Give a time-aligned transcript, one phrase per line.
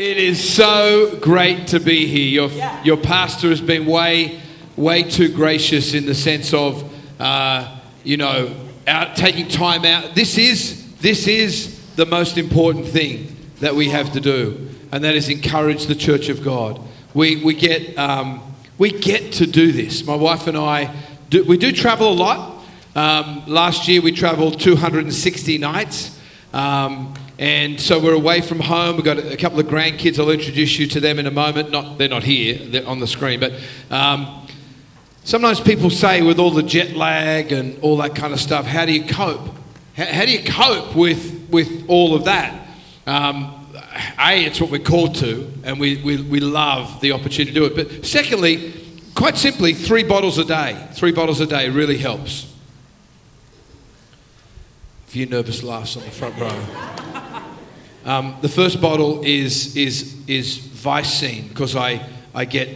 [0.00, 2.48] It is so great to be here.
[2.48, 4.40] Your, your pastor has been way,
[4.74, 10.14] way too gracious in the sense of, uh, you know, out, taking time out.
[10.14, 15.16] This is, this is the most important thing that we have to do, and that
[15.16, 16.80] is encourage the church of God.
[17.12, 18.40] We, we, get, um,
[18.78, 20.02] we get to do this.
[20.06, 20.96] My wife and I,
[21.28, 22.64] do, we do travel a lot.
[22.94, 26.18] Um, last year we traveled 260 nights.
[26.54, 28.96] Um, and so we're away from home.
[28.96, 30.18] We've got a couple of grandkids.
[30.18, 31.70] I'll introduce you to them in a moment.
[31.70, 33.40] Not, they're not here, they're on the screen.
[33.40, 33.54] But
[33.90, 34.46] um,
[35.24, 38.84] sometimes people say, with all the jet lag and all that kind of stuff, how
[38.84, 39.40] do you cope?
[39.96, 42.68] How, how do you cope with, with all of that?
[43.06, 43.72] Um,
[44.18, 47.64] a, it's what we're called to, and we, we, we love the opportunity to do
[47.64, 47.74] it.
[47.74, 48.74] But secondly,
[49.14, 50.88] quite simply, three bottles a day.
[50.92, 52.54] Three bottles a day really helps.
[55.08, 57.19] A few nervous laughs on the front row.
[58.04, 62.68] Um, the first bottle is, is, is Visine because I, I get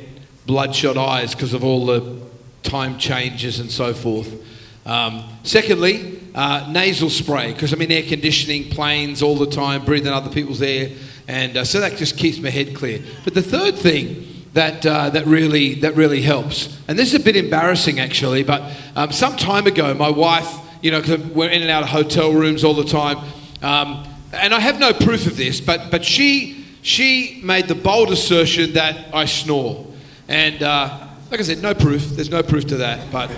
[0.46, 2.20] bloodshot eyes because of all the
[2.62, 4.42] time changes and so forth.
[4.84, 10.12] Um, secondly, uh, nasal spray because I'm in air conditioning, planes all the time, breathing
[10.12, 10.90] other people's air,
[11.26, 13.02] and uh, so that just keeps my head clear.
[13.24, 17.24] But the third thing that, uh, that, really, that really helps, and this is a
[17.24, 21.62] bit embarrassing actually, but um, some time ago, my wife, you know, because we're in
[21.62, 23.18] and out of hotel rooms all the time.
[23.62, 28.10] Um, and I have no proof of this, but, but she, she made the bold
[28.10, 29.86] assertion that I snore.
[30.28, 32.02] And uh, like I said, no proof.
[32.10, 33.30] There's no proof to that, but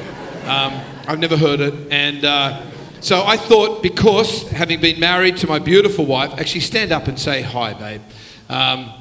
[0.47, 1.75] um, I've never heard it.
[1.91, 2.63] And uh,
[3.01, 7.19] so I thought, because having been married to my beautiful wife, actually stand up and
[7.19, 8.03] say hi, babe.
[8.49, 8.93] Um,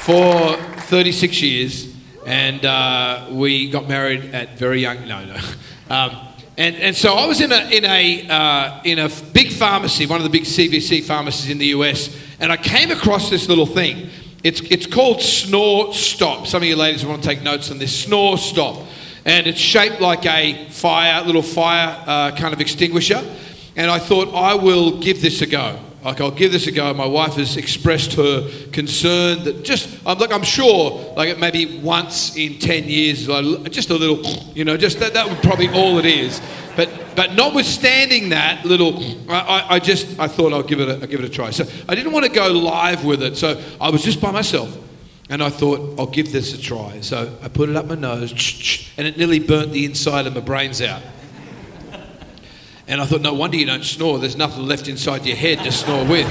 [0.00, 0.56] for
[0.88, 1.94] 36 years,
[2.26, 5.06] and uh, we got married at very young.
[5.06, 5.36] No, no.
[5.90, 6.29] Um,
[6.60, 10.18] and, and so I was in a, in, a, uh, in a big pharmacy, one
[10.18, 14.10] of the big CVS pharmacies in the US, and I came across this little thing.
[14.44, 16.46] It's, it's called Snore Stop.
[16.46, 18.04] Some of you ladies want to take notes on this.
[18.04, 18.86] Snore Stop.
[19.24, 23.22] And it's shaped like a fire, little fire uh, kind of extinguisher.
[23.74, 25.78] And I thought, I will give this a go.
[26.02, 26.92] Like, I'll give this a go.
[26.94, 32.36] My wife has expressed her concern that just, I'm like, I'm sure, like maybe once
[32.36, 34.24] in 10 years, like, just a little,
[34.54, 36.40] you know, just that, that would probably all it is.
[36.74, 41.06] But, but notwithstanding that little, I, I just, I thought I'll give, it a, I'll
[41.06, 41.50] give it a try.
[41.50, 43.36] So I didn't want to go live with it.
[43.36, 44.74] So I was just by myself.
[45.28, 47.00] And I thought, I'll give this a try.
[47.02, 48.32] So I put it up my nose,
[48.96, 51.02] and it nearly burnt the inside of my brains out.
[52.90, 54.18] And I thought, no wonder you don't snore.
[54.18, 56.26] There's nothing left inside your head to snore with.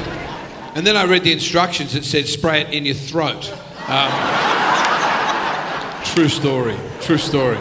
[0.75, 1.95] And then I read the instructions.
[1.95, 3.49] It said, spray it in your throat.
[3.87, 4.11] Um,
[6.03, 6.77] true story.
[6.99, 7.57] True story.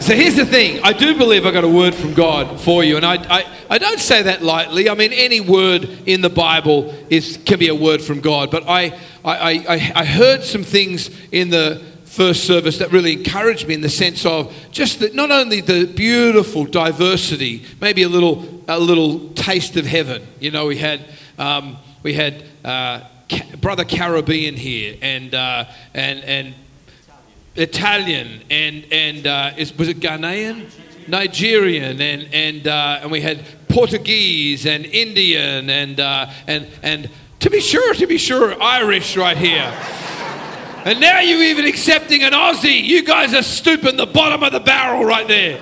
[0.00, 0.80] So here's the thing.
[0.82, 2.96] I do believe I got a word from God for you.
[2.96, 4.90] And I, I, I don't say that lightly.
[4.90, 8.50] I mean, any word in the Bible is, can be a word from God.
[8.50, 13.68] But I, I, I, I heard some things in the first service that really encouraged
[13.68, 18.62] me in the sense of just that not only the beautiful diversity, maybe a little
[18.66, 20.26] a little taste of heaven.
[20.40, 21.00] You know, we had
[21.38, 26.54] um, we had uh, Ca- brother Caribbean here, and uh, and and
[27.54, 30.70] Italian, and and uh, is, was it Ghanaian,
[31.08, 37.50] Nigerian, and and uh, and we had Portuguese and Indian, and uh, and and to
[37.50, 39.72] be sure, to be sure, Irish right here.
[40.84, 42.82] And now you're even accepting an Aussie.
[42.82, 45.60] You guys are stooping the bottom of the barrel right there.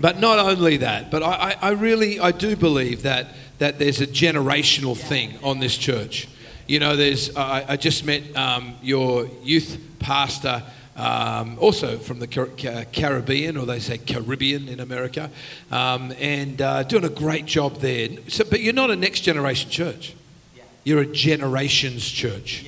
[0.00, 4.00] But not only that, but I, I, I really, I do believe that, that there's
[4.00, 6.28] a generational thing on this church.
[6.66, 10.62] You know, there's, I, I just met um, your youth pastor,
[10.96, 15.30] um, also from the Car- Ca- Caribbean, or they say Caribbean in America,
[15.70, 18.08] um, and uh, doing a great job there.
[18.28, 20.14] So, but you're not a next generation church,
[20.82, 22.66] you're a generations church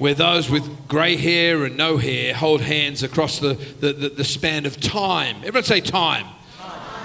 [0.00, 4.24] where those with grey hair and no hair hold hands across the, the, the, the
[4.24, 5.36] span of time.
[5.44, 6.26] Everyone say time.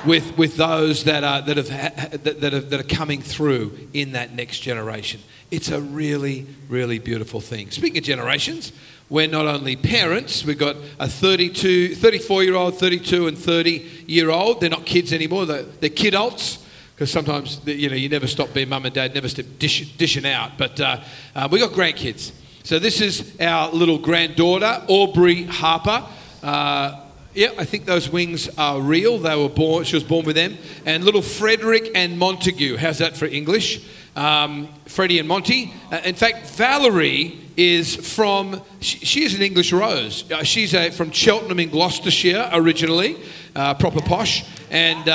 [0.05, 3.89] With, with those that are, that, have, ha- that, that, are, that are coming through
[3.91, 5.19] in that next generation.
[5.51, 7.71] It's a really, really beautiful thing.
[7.71, 8.71] Speaking of generations,
[9.09, 14.29] we're not only parents, we've got a 32, 34 year old, 32 and 30 year
[14.29, 14.61] old.
[14.61, 16.63] They're not kids anymore, they're, they're kidults
[16.95, 20.25] because sometimes you know you never stop being mum and dad, never stop dish, dishing
[20.25, 20.57] out.
[20.57, 21.01] But uh,
[21.35, 22.31] uh, we got grandkids.
[22.65, 26.03] So this is our little granddaughter, Aubrey Harper.
[26.41, 26.99] Uh,
[27.35, 29.19] yeah, I think those wings are real.
[29.19, 29.83] They were born.
[29.83, 30.57] She was born with them.
[30.83, 32.77] And little Frederick and Montague.
[32.77, 33.85] How's that for English?
[34.15, 35.75] Um, Freddie and Monty.
[35.91, 38.59] Uh, in fact, Valerie is from.
[38.79, 40.31] She, she is an English rose.
[40.31, 43.17] Uh, she's a, from Cheltenham in Gloucestershire originally,
[43.55, 45.07] uh, proper posh, and.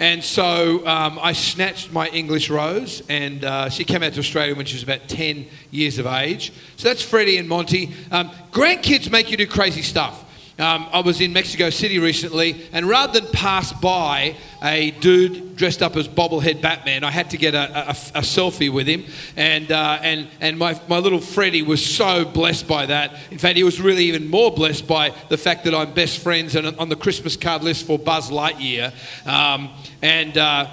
[0.00, 4.54] And so um, I snatched my English Rose, and uh, she came out to Australia
[4.54, 6.52] when she was about 10 years of age.
[6.76, 7.92] So that's Freddie and Monty.
[8.10, 10.24] Um, grandkids make you do crazy stuff.
[10.58, 15.82] Um, I was in Mexico City recently, and rather than pass by a dude dressed
[15.82, 19.04] up as bobblehead Batman, I had to get a, a, a selfie with him.
[19.36, 23.14] And, uh, and, and my, my little Freddie was so blessed by that.
[23.30, 26.56] In fact, he was really even more blessed by the fact that I'm best friends
[26.56, 28.92] and on the Christmas card list for Buzz Lightyear.
[29.28, 29.70] Um,
[30.02, 30.66] and, uh,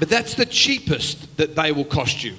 [0.00, 2.34] but that's the cheapest that they will cost you.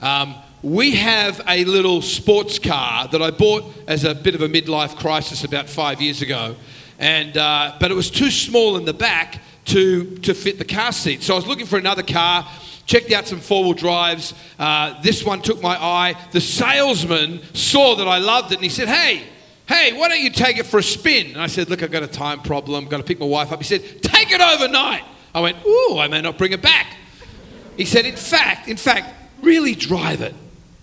[0.00, 4.48] Um, we have a little sports car that I bought as a bit of a
[4.48, 6.54] midlife crisis about five years ago,
[6.98, 10.92] and uh, but it was too small in the back to to fit the car
[10.92, 11.22] seat.
[11.22, 12.46] So I was looking for another car.
[12.84, 14.34] Checked out some four-wheel drives.
[14.58, 16.16] Uh, this one took my eye.
[16.32, 19.22] The salesman saw that I loved it, and he said, "Hey,
[19.66, 22.02] hey, why don't you take it for a spin?" And I said, "Look, I've got
[22.02, 22.84] a time problem.
[22.84, 25.04] I've Got to pick my wife up." He said, "Take it overnight."
[25.34, 26.96] I went, "Ooh, I may not bring it back."
[27.78, 30.34] He said, "In fact, in fact, really drive it."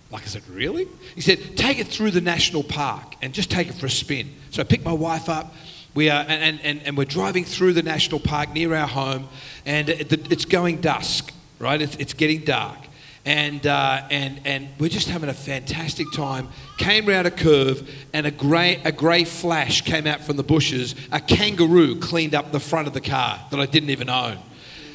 [0.10, 0.88] Like I said, really?
[1.16, 4.34] He said, take it through the national park and just take it for a spin.
[4.52, 5.54] So I picked my wife up.
[5.94, 9.28] We are, and, and, and we're driving through the national park near our home,
[9.66, 11.82] and it's going dusk, right?
[11.82, 12.78] It's, it's getting dark.
[13.26, 16.50] And, uh, and, and we're just having a fantastic time.
[16.78, 20.94] Came round a curve, and a grey, a grey flash came out from the bushes.
[21.12, 24.38] A kangaroo cleaned up the front of the car that I didn't even own.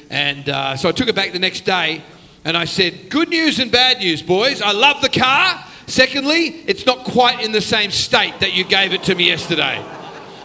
[0.09, 2.01] And uh, so I took it back the next day,
[2.45, 4.61] and I said, Good news and bad news, boys.
[4.61, 5.63] I love the car.
[5.87, 9.83] Secondly, it's not quite in the same state that you gave it to me yesterday.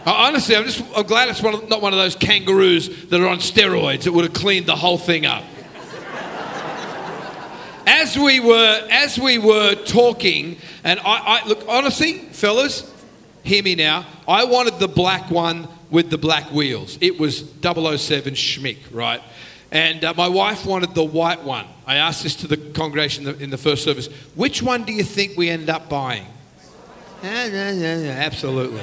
[0.05, 3.27] honestly, I'm just I'm glad it's one of, not one of those kangaroos that are
[3.27, 5.43] on steroids that would have cleaned the whole thing up.
[7.87, 12.93] as we were as we were talking, and I, I look honestly, fellas,
[13.43, 14.05] hear me now.
[14.27, 16.97] I wanted the black one with the black wheels.
[17.01, 19.21] It was 007 Schmick, right?
[19.71, 21.65] And uh, my wife wanted the white one.
[21.85, 24.07] I asked this to the congregation in the first service.
[24.35, 26.25] Which one do you think we ended up buying?
[28.11, 28.81] Absolutely.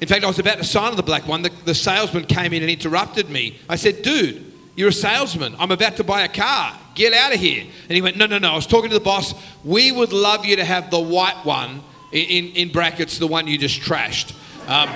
[0.00, 1.42] In fact, I was about to sign on the black one.
[1.42, 3.58] The, the salesman came in and interrupted me.
[3.68, 5.54] I said, Dude, you're a salesman.
[5.58, 6.78] I'm about to buy a car.
[6.94, 7.62] Get out of here.
[7.62, 8.52] And he went, No, no, no.
[8.52, 9.34] I was talking to the boss.
[9.64, 11.82] We would love you to have the white one,
[12.12, 14.34] in, in brackets, the one you just trashed.
[14.68, 14.88] Um,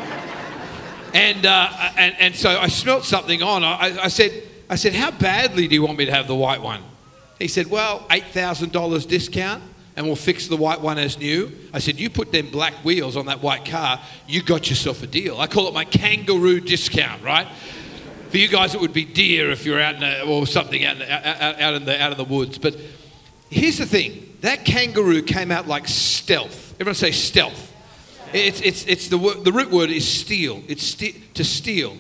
[1.15, 3.63] and, uh, and, and so I smelt something on.
[3.63, 6.61] I, I, said, I said, How badly do you want me to have the white
[6.61, 6.83] one?
[7.39, 9.63] He said, Well, $8,000 discount
[9.97, 11.53] and we'll fix the white one as new.
[11.73, 15.07] I said, You put them black wheels on that white car, you got yourself a
[15.07, 15.39] deal.
[15.39, 17.47] I call it my kangaroo discount, right?
[18.31, 20.97] For you guys, it would be deer if you're out in a, or something out
[20.97, 22.59] in, out, out, in the, out in the woods.
[22.59, 22.77] But
[23.51, 26.75] here's the thing that kangaroo came out like stealth.
[26.81, 27.74] Everyone say stealth.
[28.35, 30.63] It's, it's, it's the, the root word is steal.
[30.67, 31.97] It's st- to steal.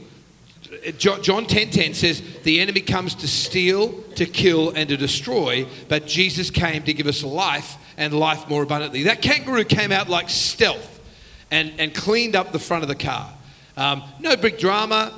[0.98, 6.06] John 10:10 10, says the enemy comes to steal, to kill and to destroy, but
[6.06, 9.04] Jesus came to give us life and life more abundantly.
[9.04, 11.00] That kangaroo came out like stealth
[11.52, 13.32] and, and cleaned up the front of the car.
[13.76, 15.16] Um, no big drama,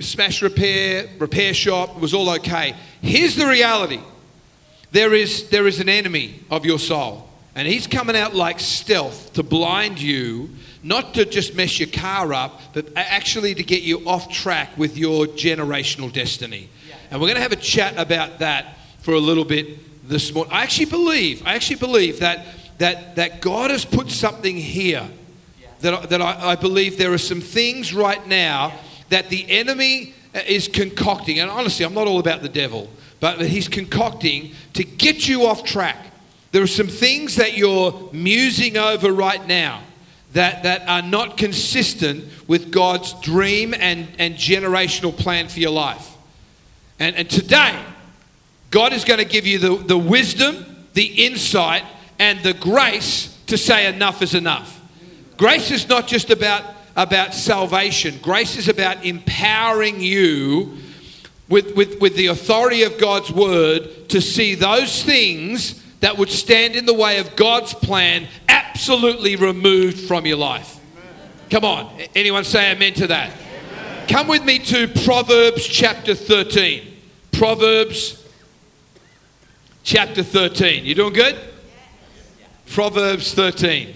[0.00, 2.74] smash repair, repair shop, it was all okay.
[3.00, 4.00] Here's the reality.
[4.90, 7.28] There is, there is an enemy of your soul.
[7.56, 10.50] And he's coming out like stealth to blind you,
[10.82, 14.98] not to just mess your car up, but actually to get you off track with
[14.98, 16.68] your generational destiny.
[16.86, 16.96] Yeah.
[17.10, 20.52] And we're going to have a chat about that for a little bit this morning.
[20.52, 22.44] I actually believe, I actually believe that,
[22.76, 25.08] that, that God has put something here.
[25.58, 25.68] Yeah.
[25.80, 28.74] That, that I, I believe there are some things right now
[29.08, 31.38] that the enemy uh, is concocting.
[31.38, 35.64] And honestly, I'm not all about the devil, but he's concocting to get you off
[35.64, 36.12] track
[36.52, 39.82] there are some things that you're musing over right now
[40.32, 46.14] that, that are not consistent with God's dream and, and generational plan for your life.
[46.98, 47.78] And, and today,
[48.70, 51.84] God is going to give you the, the wisdom, the insight,
[52.18, 54.80] and the grace to say enough is enough.
[55.36, 56.64] Grace is not just about,
[56.96, 60.78] about salvation, grace is about empowering you
[61.48, 66.76] with, with, with the authority of God's word to see those things that would stand
[66.76, 70.78] in the way of God's plan absolutely removed from your life.
[71.50, 73.32] Come on, anyone say amen to that?
[74.08, 76.96] Come with me to Proverbs chapter 13.
[77.32, 78.24] Proverbs
[79.82, 80.84] chapter 13.
[80.84, 81.36] You doing good?
[82.66, 83.94] Proverbs 13.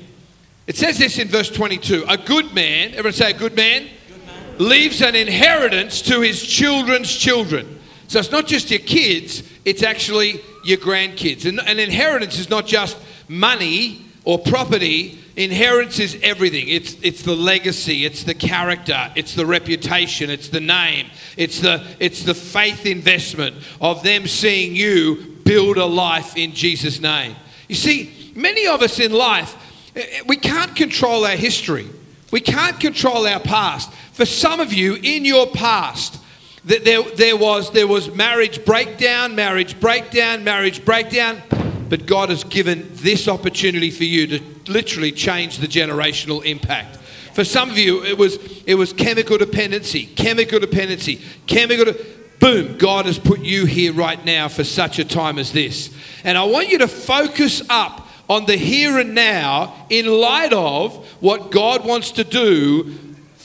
[0.67, 4.27] It says this in verse 22 A good man, everyone say a good man, good
[4.27, 7.80] man, leaves an inheritance to his children's children.
[8.11, 11.47] So it's not just your kids, it's actually your grandkids.
[11.47, 12.99] And an inheritance is not just
[13.29, 16.69] money or property, Inheritance is everything.
[16.69, 21.07] It's, it's the legacy, it's the character, it's the reputation, it's the name,
[21.39, 27.01] it's the, it's the faith investment of them seeing you build a life in Jesus'
[27.01, 27.37] name.
[27.69, 29.57] You see, many of us in life,
[29.97, 31.89] eh, eh, we can't control our history.
[32.31, 33.91] We can't control our past.
[34.13, 36.20] For some of you, in your past,
[36.65, 41.43] there, there, was, there was marriage breakdown, marriage breakdown, marriage breakdown,
[41.89, 44.41] but God has given this opportunity for you to
[44.71, 46.99] literally change the generational impact.
[47.33, 51.87] For some of you, it was, it was chemical dependency, chemical dependency, chemical.
[51.87, 52.05] De-
[52.41, 55.95] boom, God has put you here right now for such a time as this.
[56.25, 61.05] And I want you to focus up on the here and now in light of
[61.21, 62.97] what God wants to do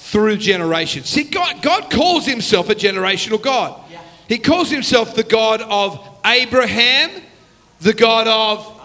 [0.06, 1.10] through generations.
[1.10, 3.82] See, God, God calls himself a generational God.
[4.28, 7.24] He calls himself the God of Abraham,
[7.82, 8.82] the God of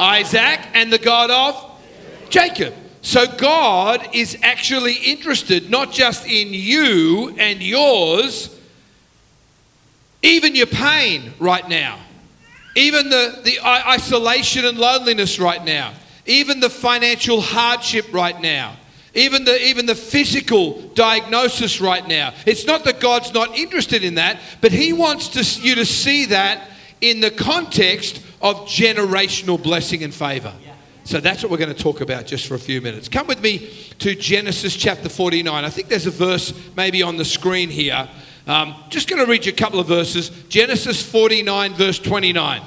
[0.00, 1.80] Isaac, and the God of
[2.28, 2.74] Jacob.
[3.02, 8.50] So God is actually interested not just in you and yours,
[10.22, 12.00] even your pain right now,
[12.74, 15.94] even the, the isolation and loneliness right now,
[16.26, 18.76] even the financial hardship right now
[19.14, 22.34] even the, even the physical diagnosis right now.
[22.46, 26.26] It's not that God's not interested in that, but He wants to, you to see
[26.26, 26.68] that
[27.00, 30.52] in the context of generational blessing and favor.
[31.04, 33.08] So that's what we're going to talk about just for a few minutes.
[33.08, 35.64] Come with me to Genesis chapter 49.
[35.64, 38.08] I think there's a verse maybe on the screen here.
[38.46, 40.30] Um, just going to read you a couple of verses.
[40.48, 42.62] Genesis 49, verse 29.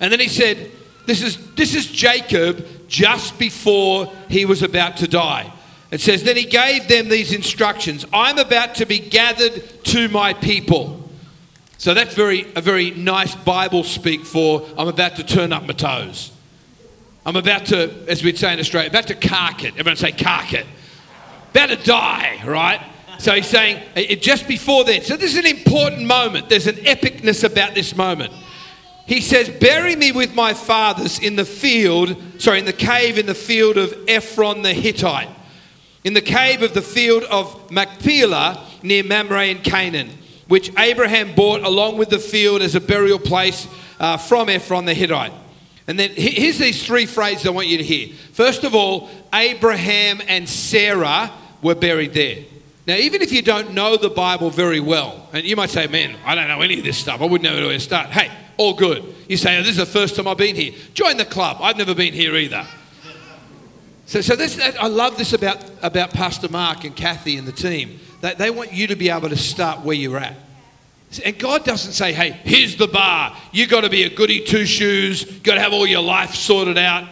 [0.00, 0.70] And then he said,
[1.06, 5.52] This is, this is Jacob just before he was about to die.
[5.90, 10.34] It says, Then he gave them these instructions I'm about to be gathered to my
[10.34, 11.08] people.
[11.78, 15.74] So that's very, a very nice Bible speak for I'm about to turn up my
[15.74, 16.32] toes.
[17.24, 19.76] I'm about to, as we'd say in Australia, about to cark it.
[19.78, 20.66] Everyone say cark it.
[21.50, 22.80] About to die, right?
[23.18, 23.82] So he's saying
[24.20, 25.02] just before then.
[25.02, 26.48] So this is an important moment.
[26.48, 28.32] There's an epicness about this moment.
[29.08, 33.24] He says, Bury me with my fathers in the field, sorry, in the cave in
[33.24, 35.30] the field of Ephron the Hittite,
[36.04, 40.10] in the cave of the field of Machpelah near Mamre in Canaan,
[40.46, 43.66] which Abraham bought along with the field as a burial place
[43.98, 45.32] uh, from Ephron the Hittite.
[45.86, 48.14] And then here's these three phrases I want you to hear.
[48.34, 52.44] First of all, Abraham and Sarah were buried there.
[52.86, 56.14] Now, even if you don't know the Bible very well, and you might say, man,
[56.26, 58.10] I don't know any of this stuff, I wouldn't know where to start.
[58.10, 59.14] Hey, all good.
[59.28, 60.74] You say, oh, this is the first time I've been here.
[60.92, 61.58] Join the club.
[61.60, 62.66] I've never been here either.
[64.04, 68.00] So, so this, I love this about, about Pastor Mark and Kathy and the team.
[68.20, 70.34] That they want you to be able to start where you're at.
[71.24, 73.34] And God doesn't say, hey, here's the bar.
[73.52, 76.76] You've got to be a goody two shoes, got to have all your life sorted
[76.76, 77.08] out,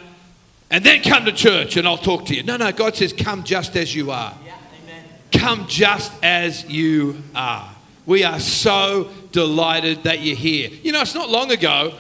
[0.71, 2.43] and then come to church and I'll talk to you.
[2.43, 4.35] No, no, God says, come just as you are.
[4.45, 4.57] Yeah,
[5.33, 7.71] come just as you are.
[8.05, 10.71] We are so delighted that you're here.
[10.83, 11.93] You know, it's not long ago,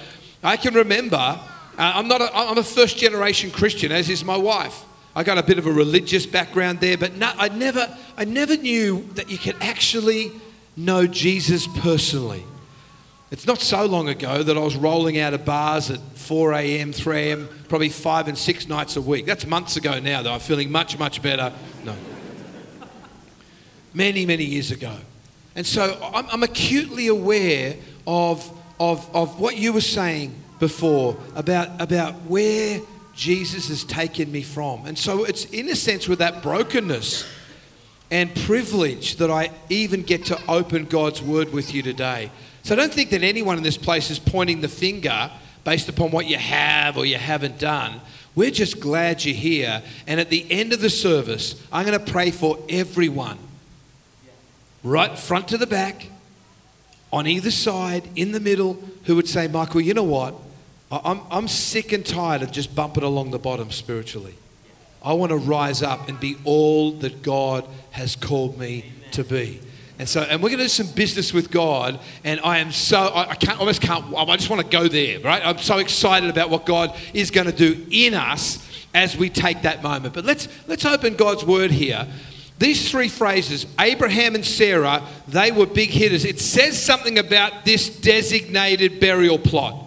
[0.42, 1.38] I can remember, uh,
[1.76, 4.84] I'm, not a, I'm a first generation Christian, as is my wife.
[5.14, 8.56] I got a bit of a religious background there, but no, I, never, I never
[8.56, 10.32] knew that you could actually
[10.78, 12.42] know Jesus personally.
[13.30, 16.90] It's not so long ago that I was rolling out of bars at 4 a.m.,
[16.90, 19.26] 3 a.m., probably five and six nights a week.
[19.26, 20.32] That's months ago now, though.
[20.32, 21.52] I'm feeling much, much better.
[21.84, 21.94] No.
[23.92, 24.96] Many, many years ago.
[25.56, 28.48] And so I'm, I'm acutely aware of,
[28.78, 32.80] of, of what you were saying before about, about where
[33.14, 34.84] Jesus has taken me from.
[34.84, 37.26] And so it's in a sense with that brokenness
[38.10, 42.30] and privilege that I even get to open God's word with you today.
[42.62, 45.30] So I don't think that anyone in this place is pointing the finger
[45.64, 48.00] based upon what you have or you haven't done.
[48.34, 49.82] We're just glad you're here.
[50.06, 53.38] And at the end of the service, I'm going to pray for everyone
[54.86, 56.08] right front to the back,
[57.12, 60.34] on either side, in the middle, who would say, Michael, you know what?
[60.90, 64.34] I'm, I'm sick and tired of just bumping along the bottom spiritually.
[65.02, 69.60] I want to rise up and be all that God has called me to be.
[69.98, 71.98] And so, and we're going to do some business with God.
[72.22, 75.20] And I am so, I, I can't, almost can't, I just want to go there,
[75.20, 75.44] right?
[75.44, 78.62] I'm so excited about what God is going to do in us
[78.94, 80.12] as we take that moment.
[80.14, 82.06] But let's, let's open God's word here
[82.58, 86.24] these three phrases, Abraham and Sarah, they were big hitters.
[86.24, 89.84] It says something about this designated burial plot.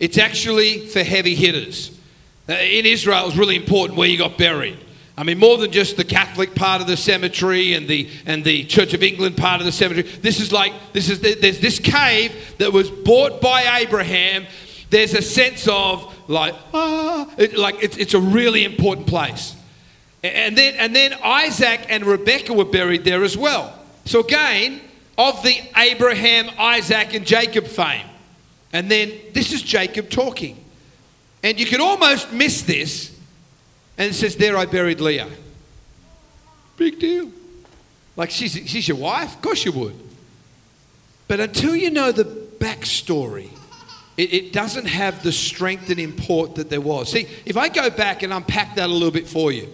[0.00, 1.96] It's actually for heavy hitters.
[2.48, 4.78] Uh, in Israel, it was really important where you got buried.
[5.16, 8.64] I mean, more than just the Catholic part of the cemetery and the, and the
[8.64, 10.08] Church of England part of the cemetery.
[10.20, 14.46] This is like, this is, there's this cave that was bought by Abraham.
[14.88, 19.54] There's a sense of like, ah, it, like it's, it's a really important place.
[20.22, 23.78] And then, and then Isaac and Rebekah were buried there as well.
[24.04, 24.80] So again,
[25.16, 28.06] of the Abraham, Isaac, and Jacob fame.
[28.72, 30.62] And then this is Jacob talking.
[31.42, 33.16] And you can almost miss this.
[33.98, 35.28] And it says, There I buried Leah.
[36.76, 37.30] Big deal.
[38.16, 39.36] Like, she's, she's your wife?
[39.36, 39.94] Of course you would.
[41.28, 43.50] But until you know the backstory,
[44.16, 47.10] it, it doesn't have the strength and import that there was.
[47.10, 49.68] See, if I go back and unpack that a little bit for you,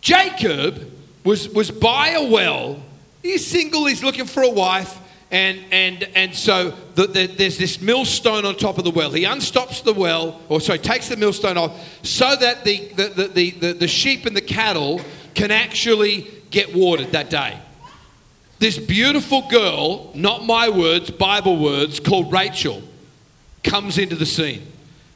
[0.00, 0.90] Jacob
[1.24, 2.82] was, was by a well.
[3.22, 4.98] He's single, he's looking for a wife.
[5.32, 9.12] And, and, and so the, the, there's this millstone on top of the well.
[9.12, 13.50] He unstops the well, or sorry, takes the millstone off so that the, the, the,
[13.50, 15.00] the, the sheep and the cattle
[15.34, 17.58] can actually get watered that day.
[18.58, 22.82] This beautiful girl, not my words, Bible words, called Rachel,
[23.62, 24.66] comes into the scene.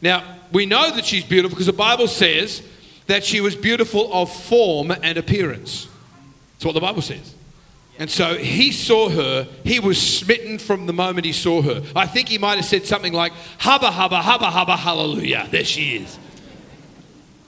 [0.00, 0.22] Now,
[0.52, 2.62] we know that she's beautiful because the Bible says
[3.06, 5.88] that she was beautiful of form and appearance.
[6.54, 7.34] That's what the Bible says.
[7.98, 9.46] And so he saw her.
[9.62, 11.82] He was smitten from the moment he saw her.
[11.94, 15.46] I think he might have said something like, Hubba, hubba, hubba, hubba, hallelujah.
[15.50, 16.18] There she is.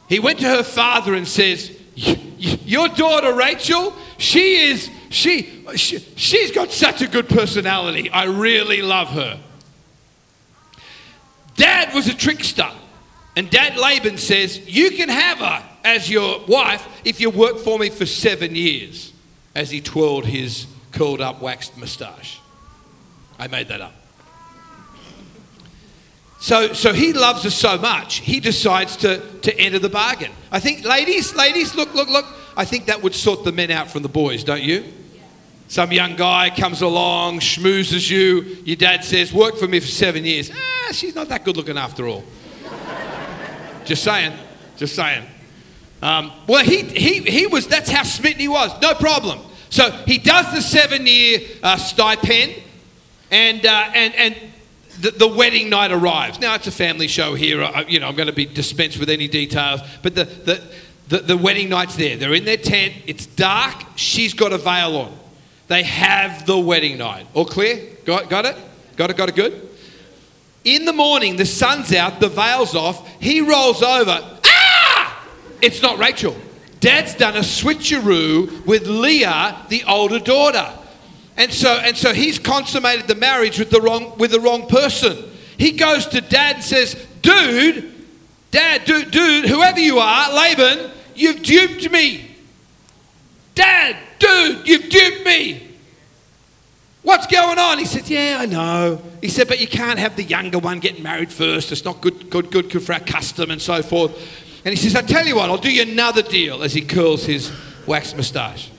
[0.09, 6.53] He went to her father and says, Your daughter Rachel, she is, she, she, she's
[6.53, 8.09] got such a good personality.
[8.11, 9.41] I really love her.
[11.57, 12.71] Dad was a trickster.
[13.37, 17.79] And Dad Laban says, You can have her as your wife if you work for
[17.79, 19.13] me for seven years,
[19.55, 22.41] as he twirled his curled up waxed moustache.
[23.39, 23.93] I made that up.
[26.39, 30.33] So, so he loves her so much, he decides to, to enter the bargain.
[30.51, 32.27] I think, ladies, ladies, look, look, look.
[32.57, 34.85] I think that would sort the men out from the boys, don't you?
[35.69, 38.59] Some young guy comes along, schmoozes you.
[38.65, 40.51] Your dad says, Work for me for seven years.
[40.55, 42.23] Ah, she's not that good looking after all.
[43.87, 44.33] Just saying.
[44.77, 45.25] Just saying.
[46.03, 48.71] Um, well, he, he, he was, that's how smitten he was.
[48.83, 49.41] No problem.
[49.71, 52.63] So he does the seven year uh, stipend,
[53.31, 54.37] and, uh, and, and
[55.01, 56.39] the, the, wedding night arrives.
[56.39, 57.63] Now, it's a family show here.
[57.63, 60.63] I, you know, I'm going to be dispensed with any details, but the, the,
[61.09, 62.17] the, the wedding night's there.
[62.17, 62.95] They're in their tent.
[63.07, 63.75] It's dark.
[63.97, 65.19] She's got a veil on.
[65.69, 67.27] They have the wedding night.
[67.35, 67.83] All clear?
[68.05, 68.57] Got, got it?
[68.97, 69.17] Got it?
[69.17, 69.69] Got it good?
[70.67, 73.09] In the morning, the sun's out, the veil's off.
[73.21, 74.39] He rolls over.
[74.45, 75.29] Ah!
[75.63, 76.37] It's not Rachel.
[76.81, 80.69] Dad's done a switcheroo with Leah, the older daughter.
[81.37, 85.17] And so, and so he's consummated the marriage with the wrong, with the wrong person.
[85.57, 87.95] He goes to dad and says, Dude,
[88.51, 92.35] dad, dude, dude, whoever you are, Laban, you've duped me.
[93.55, 95.66] Dad, dude, you've duped me.
[97.07, 97.79] What's going on?
[97.79, 99.01] He said, Yeah, I know.
[99.21, 101.71] He said, But you can't have the younger one getting married first.
[101.71, 104.11] It's not good, good, good, good for our custom and so forth.
[104.65, 107.25] And he says, I tell you what, I'll do you another deal as he curls
[107.25, 107.53] his
[107.87, 108.73] wax moustache.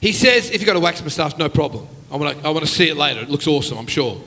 [0.00, 1.86] He says, If you've got a wax moustache, no problem.
[2.10, 3.20] I want to I wanna see it later.
[3.20, 4.20] It looks awesome, I'm sure.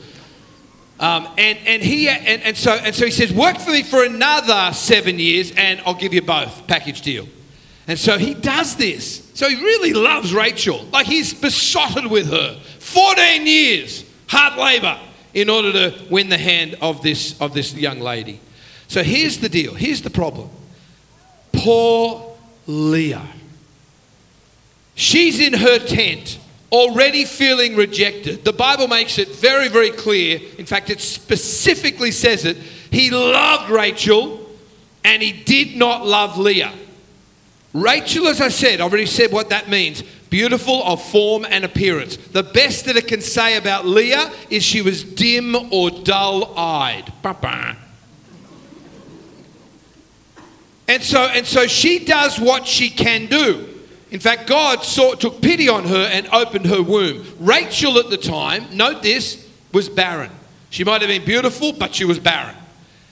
[0.98, 4.06] Um, and, and, he, and, and, so, and so he says, Work for me for
[4.06, 6.68] another seven years and I'll give you both.
[6.68, 7.28] Package deal.
[7.88, 9.30] And so he does this.
[9.36, 10.86] So he really loves Rachel.
[10.92, 12.60] Like he's besotted with her.
[12.80, 15.00] 14 years, hard labor,
[15.34, 18.40] in order to win the hand of this, of this young lady.
[18.88, 19.74] So here's the deal.
[19.74, 20.50] Here's the problem.
[21.52, 23.28] Poor Leah.
[24.96, 26.40] She's in her tent,
[26.72, 28.46] already feeling rejected.
[28.46, 30.40] The Bible makes it very, very clear.
[30.58, 32.58] In fact, it specifically says it.
[32.92, 34.50] He loved Rachel
[35.04, 36.74] and he did not love Leah.
[37.76, 42.16] Rachel, as I said, I've already said what that means beautiful of form and appearance.
[42.16, 47.12] The best that it can say about Leah is she was dim or dull eyed.
[50.88, 53.68] And so, and so she does what she can do.
[54.10, 57.26] In fact, God saw, took pity on her and opened her womb.
[57.42, 60.32] Rachel at the time, note this, was barren.
[60.70, 62.56] She might have been beautiful, but she was barren.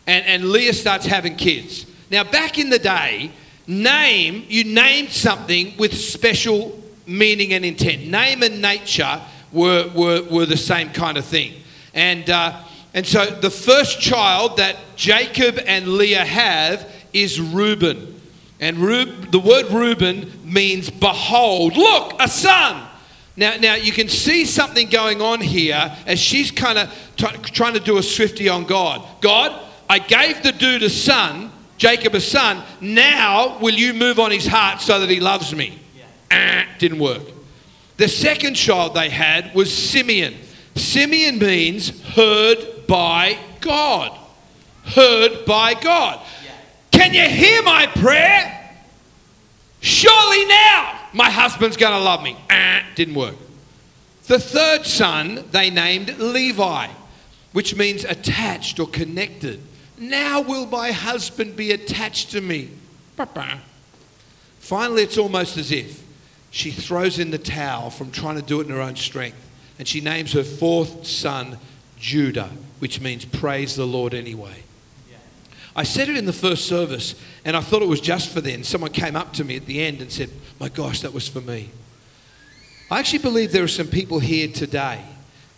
[0.07, 1.85] And, and Leah starts having kids.
[2.09, 3.33] Now, back in the day,
[3.65, 8.07] Name, you named something with special meaning and intent.
[8.07, 9.21] Name and nature
[9.51, 11.53] were, were, were the same kind of thing.
[11.93, 12.61] And, uh,
[12.93, 18.19] and so the first child that Jacob and Leah have is Reuben.
[18.59, 22.87] And Reuben, the word Reuben means behold, look, a son.
[23.35, 27.73] Now, now you can see something going on here as she's kind of t- trying
[27.73, 29.05] to do a swifty on God.
[29.21, 31.51] God, I gave the dude a son
[31.83, 32.63] Jacob a son.
[32.79, 35.77] Now will you move on his heart so that he loves me?
[35.93, 36.05] Yeah.
[36.31, 37.23] Ah, didn't work.
[37.97, 40.33] The second child they had was Simeon.
[40.75, 44.17] Simeon means heard by God.
[44.95, 46.25] heard by God.
[46.91, 48.71] Can you hear my prayer?
[49.81, 52.37] Surely now my husband's going to love me.
[52.49, 53.35] Ah, didn't work.
[54.27, 56.87] The third son they named Levi,
[57.51, 59.59] which means attached or connected.
[60.09, 62.69] Now will my husband be attached to me.
[64.59, 66.03] Finally, it's almost as if
[66.51, 69.49] she throws in the towel from trying to do it in her own strength.
[69.79, 71.57] And she names her fourth son
[71.97, 74.63] Judah, which means praise the Lord anyway.
[75.75, 78.63] I said it in the first service, and I thought it was just for then.
[78.63, 81.41] Someone came up to me at the end and said, My gosh, that was for
[81.41, 81.71] me.
[82.91, 85.01] I actually believe there are some people here today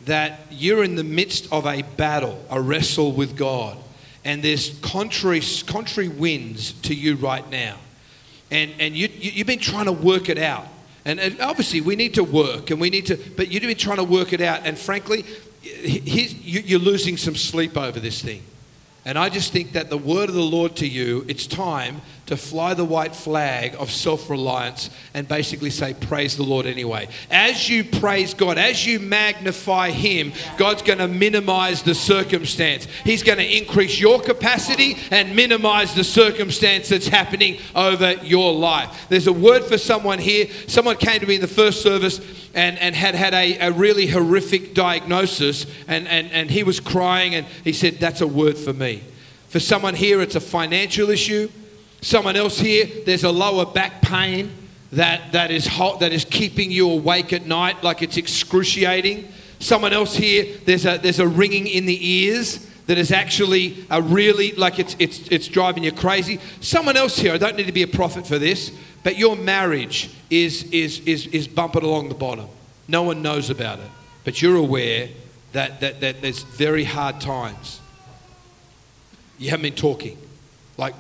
[0.05, 3.77] that you're in the midst of a battle, a wrestle with God,
[4.25, 7.77] and there's contrary, contrary winds to you right now.
[8.51, 10.67] And, and you, you, have been trying to work it out.
[11.05, 13.97] And, and, obviously, we need to work, and we need to, but you've been trying
[13.97, 14.61] to work it out.
[14.65, 15.23] And frankly,
[15.63, 18.41] you're losing some sleep over this thing.
[19.05, 22.35] And I just think that the word of the Lord to you, it's time to
[22.35, 27.07] fly the white flag of self reliance and basically say, Praise the Lord anyway.
[27.29, 32.87] As you praise God, as you magnify Him, God's going to minimize the circumstance.
[33.03, 39.05] He's going to increase your capacity and minimize the circumstance that's happening over your life.
[39.09, 40.47] There's a word for someone here.
[40.67, 42.19] Someone came to me in the first service
[42.55, 47.35] and, and had had a, a really horrific diagnosis, and, and, and he was crying,
[47.35, 49.03] and he said, That's a word for me.
[49.49, 51.49] For someone here, it's a financial issue.
[52.05, 54.51] Someone else here, there's a lower back pain
[54.91, 59.27] that, that, is hot, that is keeping you awake at night, like it's excruciating.
[59.59, 64.03] Someone else here, there's a, there's a ringing in the ears that is actually a
[64.03, 66.39] really, like it's, it's, it's driving you crazy.
[66.61, 70.11] Someone else here, I don't need to be a prophet for this, but your marriage
[70.29, 72.45] is, is, is, is bumping along the bottom.
[72.87, 73.89] No one knows about it,
[74.23, 75.09] but you're aware
[75.53, 77.81] that, that, that there's very hard times.
[79.39, 80.19] You haven't been talking.
[80.77, 80.93] Like,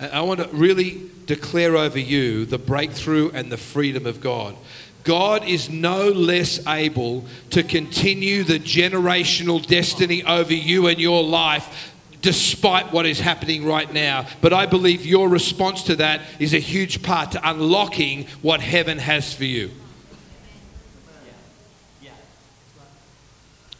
[0.00, 4.56] like I want to really declare over you the breakthrough and the freedom of God.
[5.04, 11.92] God is no less able to continue the generational destiny over you and your life
[12.22, 14.26] despite what is happening right now.
[14.40, 18.98] But I believe your response to that is a huge part to unlocking what heaven
[18.98, 19.70] has for you.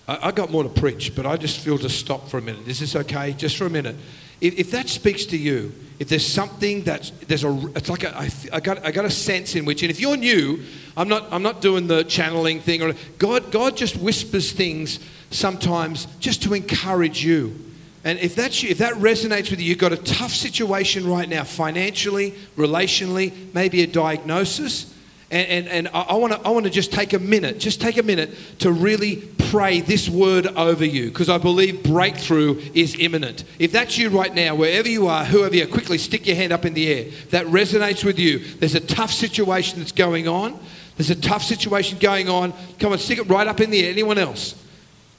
[0.06, 2.68] I, I got more to preach, but I just feel to stop for a minute.
[2.68, 3.32] Is this okay?
[3.32, 3.96] Just for a minute.
[4.40, 8.16] If, if that speaks to you, if there's something that's there's a it's like a,
[8.16, 10.62] I, I got I got a sense in which and if you're new
[10.96, 16.06] I'm not I'm not doing the channeling thing or God God just whispers things sometimes
[16.20, 17.58] just to encourage you.
[18.04, 21.28] And if that's you, if that resonates with you you've got a tough situation right
[21.28, 24.94] now financially relationally maybe a diagnosis
[25.30, 28.30] and, and, and I, I want to just take a minute, just take a minute
[28.60, 29.16] to really
[29.50, 33.44] pray this word over you because I believe breakthrough is imminent.
[33.58, 36.52] If that's you right now, wherever you are, whoever you are, quickly stick your hand
[36.52, 37.10] up in the air.
[37.30, 40.58] That resonates with you, there's a tough situation that's going on.
[40.96, 42.54] There's a tough situation going on.
[42.78, 43.90] Come on, stick it right up in the air.
[43.90, 44.54] Anyone else?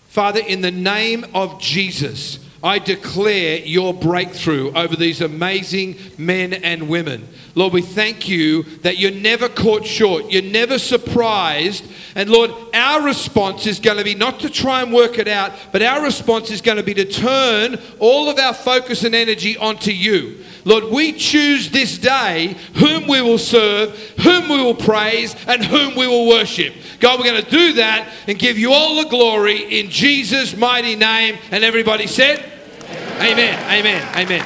[0.08, 6.90] Father, in the name of Jesus, I declare your breakthrough over these amazing men and
[6.90, 7.28] women.
[7.54, 11.86] Lord, we thank you that you're never caught short, you're never surprised.
[12.16, 15.54] And Lord, our response is going to be not to try and work it out,
[15.72, 19.56] but our response is going to be to turn all of our focus and energy
[19.58, 20.44] onto you.
[20.66, 25.96] Lord, we choose this day whom we will serve, whom we will praise, and whom
[25.96, 26.74] we will worship.
[27.00, 30.96] God, we're going to do that and give you all the glory in Jesus' mighty
[30.96, 31.38] name.
[31.52, 32.47] And everybody said,
[32.90, 33.60] Amen.
[33.72, 34.16] Amen.
[34.16, 34.46] Amen.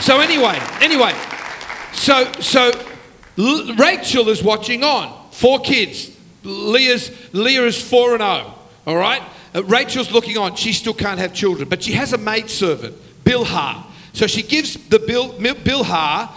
[0.00, 1.14] So anyway, anyway,
[1.92, 2.72] so so
[3.36, 5.30] Rachel is watching on.
[5.30, 6.16] Four kids.
[6.42, 8.22] Leah's Leah is four and.
[8.22, 9.22] Oh, all right.
[9.54, 10.56] Uh, Rachel's looking on.
[10.56, 13.84] She still can't have children, but she has a maid servant, Bilhah.
[14.12, 16.30] So she gives the Bil, Bilhah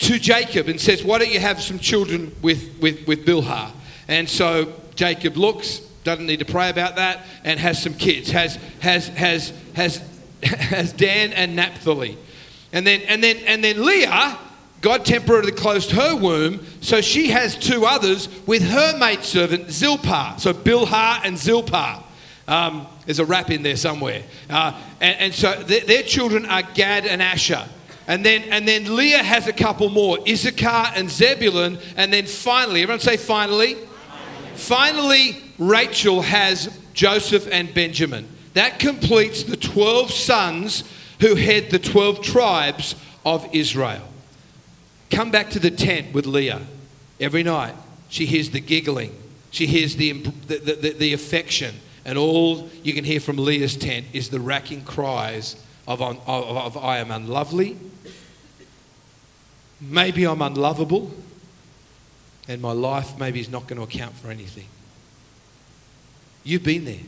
[0.00, 3.70] to Jacob and says, "Why don't you have some children with with with Bilhah?"
[4.08, 8.30] And so Jacob looks, doesn't need to pray about that, and has some kids.
[8.30, 10.02] Has has has has
[10.42, 12.16] has Dan and Naphtali,
[12.72, 14.38] and then and then and then Leah.
[14.80, 20.38] God temporarily closed her womb, so she has two others with her maidservant Zilpah.
[20.38, 22.04] So Bilhah and Zilpah.
[22.46, 24.22] Um, there's a rap in there somewhere.
[24.50, 27.66] Uh, and, and, so th- their children are Gad and Asher.
[28.06, 31.78] And then, and then Leah has a couple more Issachar and Zebulun.
[31.96, 33.76] And then finally, everyone say finally.
[34.54, 38.28] Finally, Rachel has Joseph and Benjamin.
[38.54, 40.84] That completes the 12 sons
[41.20, 44.06] who head the 12 tribes of Israel.
[45.10, 46.62] Come back to the tent with Leah.
[47.20, 47.74] Every night,
[48.08, 49.16] she hears the giggling,
[49.50, 54.06] she hears the, the, the, the affection, and all you can hear from Leah's tent
[54.12, 57.76] is the racking cries of, of, of I am unlovely,
[59.80, 61.12] maybe I'm unlovable,
[62.48, 64.66] and my life maybe is not going to account for anything.
[66.44, 67.00] You've been there.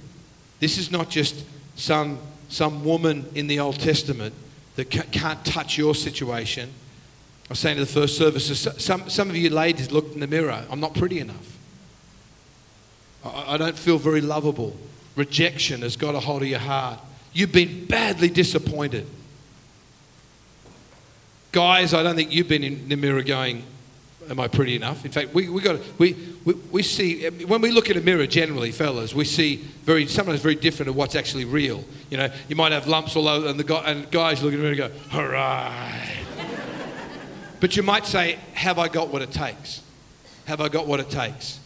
[0.59, 1.45] This is not just
[1.77, 2.19] some,
[2.49, 4.35] some woman in the Old Testament
[4.77, 6.71] that can't touch your situation.
[7.49, 10.27] I was saying to the first service, some, some of you ladies looked in the
[10.27, 10.65] mirror.
[10.71, 11.57] I'm not pretty enough.
[13.25, 14.77] I, I don't feel very lovable.
[15.15, 16.99] Rejection has got a hold of your heart.
[17.33, 19.07] You've been badly disappointed.
[21.53, 23.63] Guys, I don't think you've been in the mirror going,
[24.29, 25.05] Am I pretty enough?
[25.05, 28.27] In fact, we, we, got, we, we, we see, when we look at a mirror
[28.27, 31.85] generally, fellas, we see very, sometimes very different of what's actually real.
[32.11, 34.59] You know, you might have lumps all over, and, the guy, and guys look at
[34.59, 36.25] mirror and go, hooray.
[37.61, 39.83] but you might say, Have I got what it takes?
[40.47, 41.61] Have I got what it takes?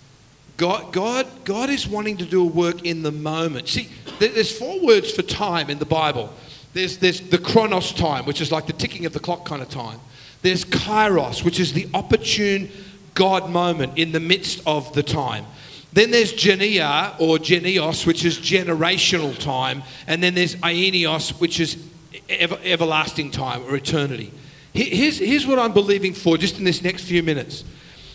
[0.57, 3.69] God, God, God is wanting to do a work in the moment.
[3.69, 6.31] See, there's four words for time in the Bible.
[6.75, 9.71] There's, there's the chronos time, which is like the ticking of the clock kind of
[9.71, 9.99] time.
[10.43, 12.71] There's kairos, which is the opportune
[13.15, 15.45] God moment in the midst of the time.
[15.93, 19.83] Then there's genia or genios, which is generational time.
[20.07, 21.83] And then there's aionios, which is
[22.29, 24.33] ever, everlasting time or eternity.
[24.73, 27.65] Here's, here's what I'm believing for just in this next few minutes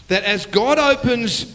[0.07, 1.53] that as God opens,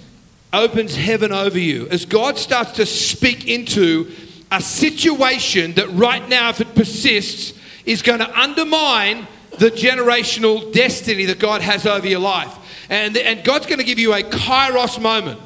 [0.52, 4.12] opens heaven over you, as God starts to speak into
[4.50, 9.26] a situation that right now, if it persists, is going to undermine
[9.60, 12.56] the generational destiny that God has over your life.
[12.88, 15.38] And, and God's going to give you a kairos moment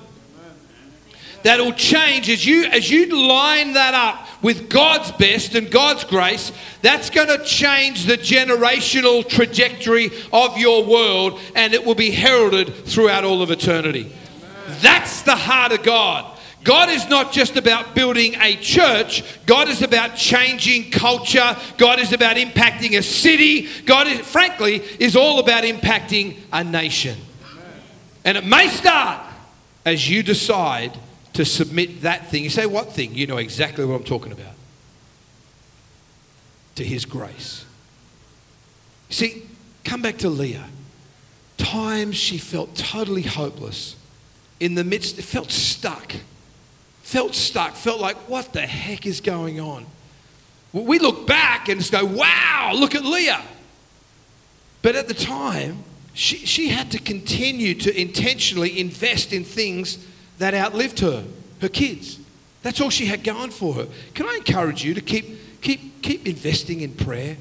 [1.43, 6.53] that'll change as you as you line that up with God's best and God's grace.
[6.81, 12.73] That's going to change the generational trajectory of your world and it will be heralded
[12.87, 14.13] throughout all of eternity.
[14.81, 16.34] That's the heart of God
[16.65, 19.23] God is not just about building a church.
[19.45, 21.55] God is about changing culture.
[21.77, 23.69] God is about impacting a city.
[23.85, 27.19] God, is, frankly, is all about impacting a nation.
[28.25, 29.21] And it may start
[29.85, 30.99] as you decide
[31.35, 32.45] to submit that thing.
[32.45, 33.15] You say, What thing?
[33.15, 34.55] You know exactly what I'm talking about.
[36.77, 37.67] To His grace.
[39.11, 39.47] See,
[39.85, 40.65] come back to Leah.
[41.59, 43.97] Times she felt totally hopeless.
[44.61, 46.15] In the midst, it felt stuck
[47.05, 49.85] felt stuck, felt like, what the heck is going on?
[50.73, 53.45] We look back and just go, wow, look at Leah.
[54.81, 60.05] But at the time, she, she had to continue to intentionally invest in things
[60.39, 61.25] that outlived her,
[61.61, 62.19] her kids.
[62.63, 63.89] That's all she had going for her.
[64.15, 67.37] Can I encourage you to keep, keep, keep investing in prayer?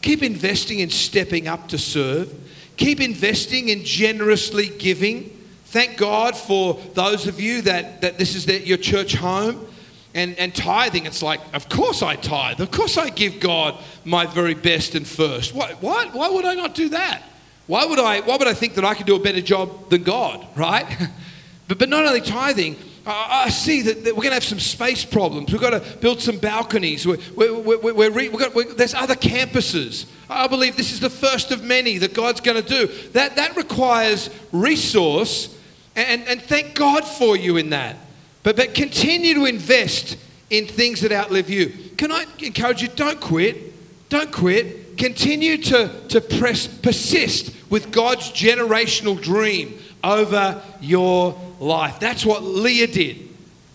[0.00, 2.34] Keep investing in stepping up to serve.
[2.78, 5.37] Keep investing in generously giving.
[5.70, 9.66] Thank God for those of you that, that this is the, your church home.
[10.14, 12.60] And, and tithing, it's like, of course I tithe.
[12.60, 15.54] Of course I give God my very best and first.
[15.54, 17.22] Why, why, why would I not do that?
[17.66, 20.04] Why would, I, why would I think that I could do a better job than
[20.04, 20.86] God, right?
[21.68, 25.52] but, but not only tithing, I, see that, we're going to have some space problems.
[25.52, 27.06] We've got to build some balconies.
[27.06, 30.06] We're, we're, we're, we're, we got, there's other campuses.
[30.30, 32.86] I believe this is the first of many that God's going to do.
[33.10, 35.54] That, that requires resource
[35.98, 37.96] and, and thank God for you in that.
[38.42, 40.16] But, but continue to invest
[40.50, 41.72] in things that outlive you.
[41.96, 42.88] Can I encourage you?
[42.88, 44.08] Don't quit.
[44.08, 44.96] Don't quit.
[44.96, 52.00] Continue to, to press, persist with God's generational dream over your life.
[52.00, 53.28] That's what Leah did.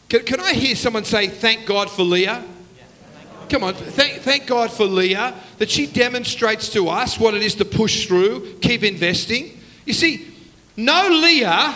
[0.09, 2.43] Can, can I hear someone say, Thank God for Leah?
[3.49, 7.55] Come on, thank, thank God for Leah that she demonstrates to us what it is
[7.55, 9.59] to push through, keep investing.
[9.85, 10.27] You see,
[10.75, 11.75] no Leah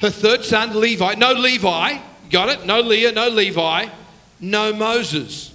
[0.00, 1.14] her third son, Levi.
[1.14, 1.98] No Levi.
[2.30, 2.66] Got it?
[2.66, 3.88] No Leah, no Levi.
[4.40, 5.52] No Moses.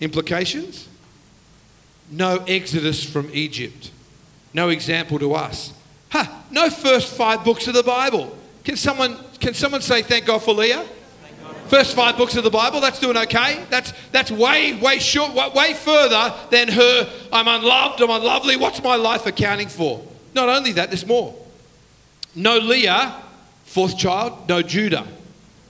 [0.00, 0.88] Implications?
[2.10, 3.90] No exodus from Egypt.
[4.54, 5.72] No example to us.
[6.08, 8.36] Huh, no first five books of the Bible.
[8.64, 10.84] Can someone, can someone say thank God for Leah?
[11.68, 13.64] First five books of the Bible, that's doing okay.
[13.70, 18.56] That's, that's way, way short, way further than her, I'm unloved, I'm unlovely.
[18.56, 20.02] What's my life accounting for?
[20.34, 21.34] Not only that, there's more.
[22.34, 23.20] No Leah,
[23.64, 25.06] fourth child, no Judah.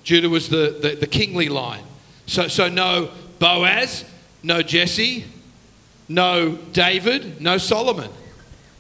[0.03, 1.85] Judah was the, the, the kingly line.
[2.27, 4.05] So, so no Boaz,
[4.43, 5.25] no Jesse,
[6.09, 8.11] no David, no Solomon.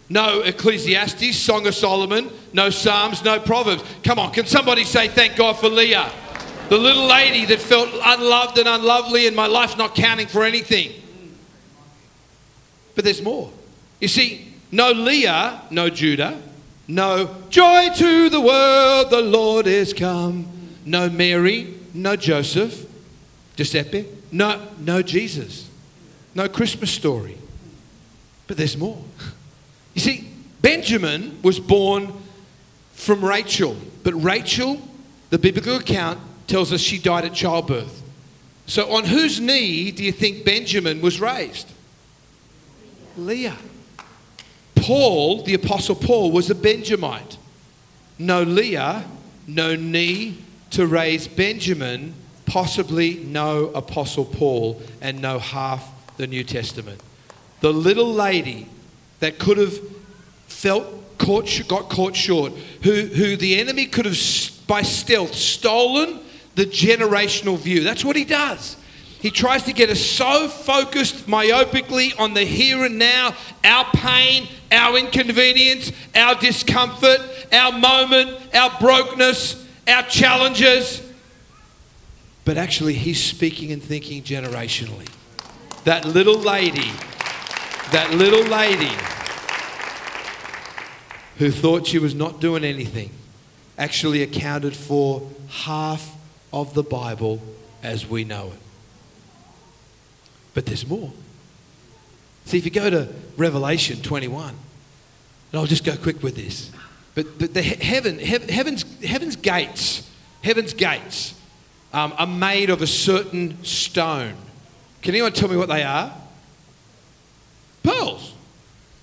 [0.08, 3.84] No Ecclesiastes, Song of Solomon, no Psalms, no Proverbs.
[4.02, 6.10] Come on, can somebody say thank God for Leah?
[6.68, 10.92] The little lady that felt unloved and unlovely and my life not counting for anything.
[12.96, 13.52] But there's more.
[14.00, 16.40] You see, no Leah, no Judah,
[16.90, 20.48] No joy to the world, the Lord is come.
[20.84, 22.84] No Mary, no Joseph,
[23.54, 25.70] Giuseppe, no, no Jesus,
[26.34, 27.38] no Christmas story.
[28.48, 28.98] But there's more.
[29.92, 30.28] You see,
[30.62, 32.12] Benjamin was born
[32.92, 34.80] from Rachel, but Rachel,
[35.30, 38.00] the biblical account, tells us she died at childbirth.
[38.66, 41.72] So, on whose knee do you think Benjamin was raised?
[43.16, 43.56] Leah.
[44.80, 47.36] Paul, the Apostle Paul, was a Benjamite.
[48.18, 49.04] No Leah,
[49.46, 50.38] no knee
[50.70, 52.14] to raise Benjamin,
[52.46, 57.00] possibly no Apostle Paul, and no half the New Testament.
[57.60, 58.68] The little lady
[59.20, 59.78] that could have
[60.46, 60.86] felt
[61.18, 64.18] caught, got caught short, who, who the enemy could have
[64.66, 66.20] by stealth stolen
[66.54, 67.82] the generational view.
[67.82, 68.76] That's what he does.
[69.20, 74.48] He tries to get us so focused myopically on the here and now, our pain,
[74.72, 77.20] our inconvenience, our discomfort,
[77.52, 81.02] our moment, our brokenness, our challenges.
[82.46, 85.08] But actually, he's speaking and thinking generationally.
[85.84, 86.90] That little lady,
[87.92, 88.96] that little lady
[91.36, 93.10] who thought she was not doing anything
[93.76, 96.16] actually accounted for half
[96.52, 97.40] of the Bible
[97.82, 98.69] as we know it.
[100.60, 101.10] But there's more.
[102.44, 106.70] See, if you go to Revelation 21, and I'll just go quick with this,
[107.14, 110.06] but, but the heaven, heaven's, heaven's gates,
[110.44, 111.32] heaven's gates
[111.94, 114.34] um, are made of a certain stone.
[115.00, 116.14] Can anyone tell me what they are?
[117.82, 118.34] Pearls.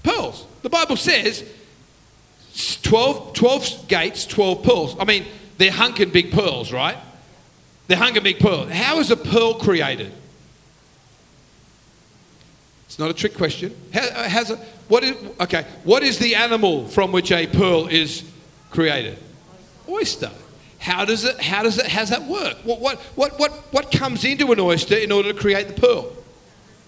[0.03, 0.45] Pearls.
[0.61, 1.43] The Bible says
[2.83, 4.95] 12, 12 gates, 12 pearls.
[4.99, 5.25] I mean,
[5.57, 6.99] they're hunking big pearls, right?
[7.87, 8.69] They're hunking big pearls.
[8.69, 10.13] How is a pearl created?
[12.97, 13.75] It's not a trick question.
[13.93, 14.55] How, uh, has a,
[14.87, 18.23] what is, okay, what is the animal from which a pearl is
[18.71, 19.19] created?
[19.87, 20.31] Oyster.
[20.79, 22.57] How does it, how does it, how's that work?
[22.63, 26.11] What, what, what, what, what comes into an oyster in order to create the pearl?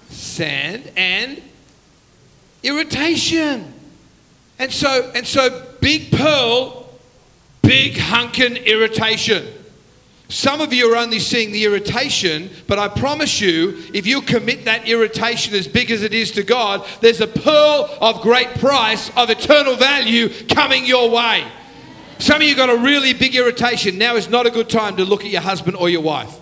[0.10, 1.43] Sand and
[2.63, 3.72] irritation.
[4.58, 6.89] And so, and so big pearl,
[7.62, 9.45] big hunkin' irritation.
[10.30, 14.65] Some of you are only seeing the irritation, but I promise you, if you commit
[14.65, 19.10] that irritation as big as it is to God, there's a pearl of great price,
[19.18, 21.48] of eternal value coming your way.
[22.20, 23.98] Some of you got a really big irritation.
[23.98, 26.38] Now is not a good time to look at your husband or your wife.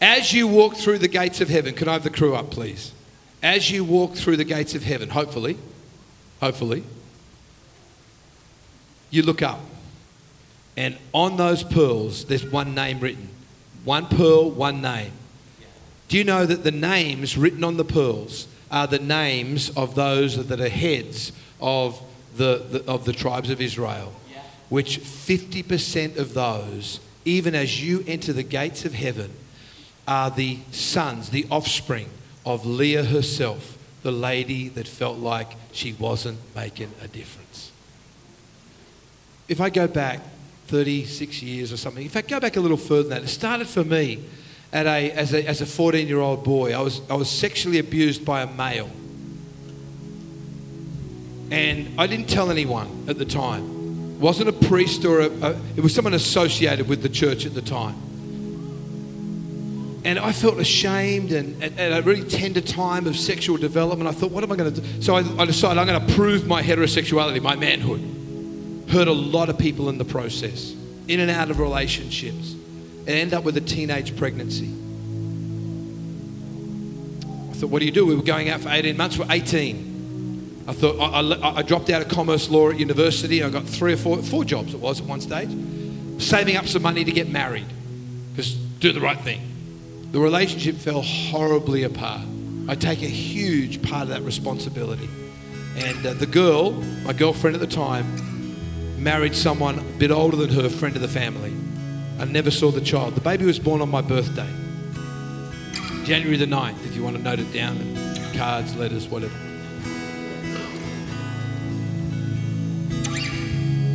[0.00, 2.92] As you walk through the gates of heaven, can I have the crew up, please?
[3.40, 5.58] As you walk through the gates of heaven, hopefully,
[6.40, 6.82] hopefully,
[9.10, 9.60] you look up
[10.76, 13.28] and on those pearls, there's one name written.
[13.84, 15.12] One pearl, one name.
[16.08, 20.46] Do you know that the names written on the pearls are the names of those
[20.46, 22.00] that are heads of
[22.36, 24.12] the, the of the tribes of Israel?
[24.68, 29.30] Which 50% of those, even as you enter the gates of heaven,
[30.08, 32.08] are the sons, the offspring
[32.44, 37.70] of Leah herself, the lady that felt like she wasn't making a difference.
[39.48, 40.20] If I go back
[40.66, 42.02] 36 years or something.
[42.02, 43.22] In fact, go back a little further than that.
[43.24, 44.24] It started for me
[44.72, 46.74] at a, as a, as a 14 year old boy.
[46.74, 48.90] I was, I was sexually abused by a male.
[51.50, 54.14] And I didn't tell anyone at the time.
[54.14, 57.54] It wasn't a priest or a, a, it was someone associated with the church at
[57.54, 58.00] the time.
[60.06, 64.08] And I felt ashamed and at, a really tender time of sexual development.
[64.08, 65.02] I thought, what am I going to do?
[65.02, 68.23] So I, I decided I'm going to prove my heterosexuality, my manhood
[68.88, 70.74] hurt a lot of people in the process,
[71.08, 74.72] in and out of relationships, and end up with a teenage pregnancy.
[77.50, 78.06] I thought, what do you do?
[78.06, 80.64] We were going out for 18 months, we're 18.
[80.66, 83.42] I thought, I, I, I dropped out of commerce law at university.
[83.42, 85.50] I got three or four, four jobs it was at one stage,
[86.18, 87.66] saving up some money to get married,
[88.32, 89.40] because do the right thing.
[90.12, 92.22] The relationship fell horribly apart.
[92.68, 95.08] I take a huge part of that responsibility.
[95.76, 96.72] And uh, the girl,
[97.04, 98.33] my girlfriend at the time,
[99.04, 101.52] married someone a bit older than her, friend of the family.
[102.18, 103.14] I never saw the child.
[103.14, 104.48] The baby was born on my birthday,
[106.04, 107.76] January the 9th, if you want to note it down,
[108.34, 109.34] cards, letters, whatever.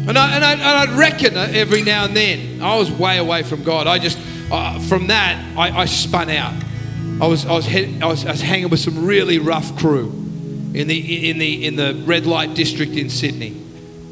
[0.08, 3.42] And, I, and, I, and I'd reckon every now and then, I was way away
[3.42, 3.88] from God.
[3.88, 4.20] I just,
[4.52, 6.54] uh, from that, I, I, spun out.
[7.20, 10.10] I was, I, was head, I, was, I was hanging with some really rough crew
[10.74, 13.69] in the, in, the, in the red light district in Sydney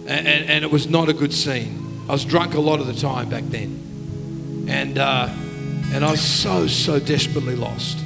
[0.10, 2.05] and, and, it was not a good scene.
[2.08, 5.30] I was drunk a lot of the time back then, and uh,
[5.93, 7.99] and I was so so desperately lost.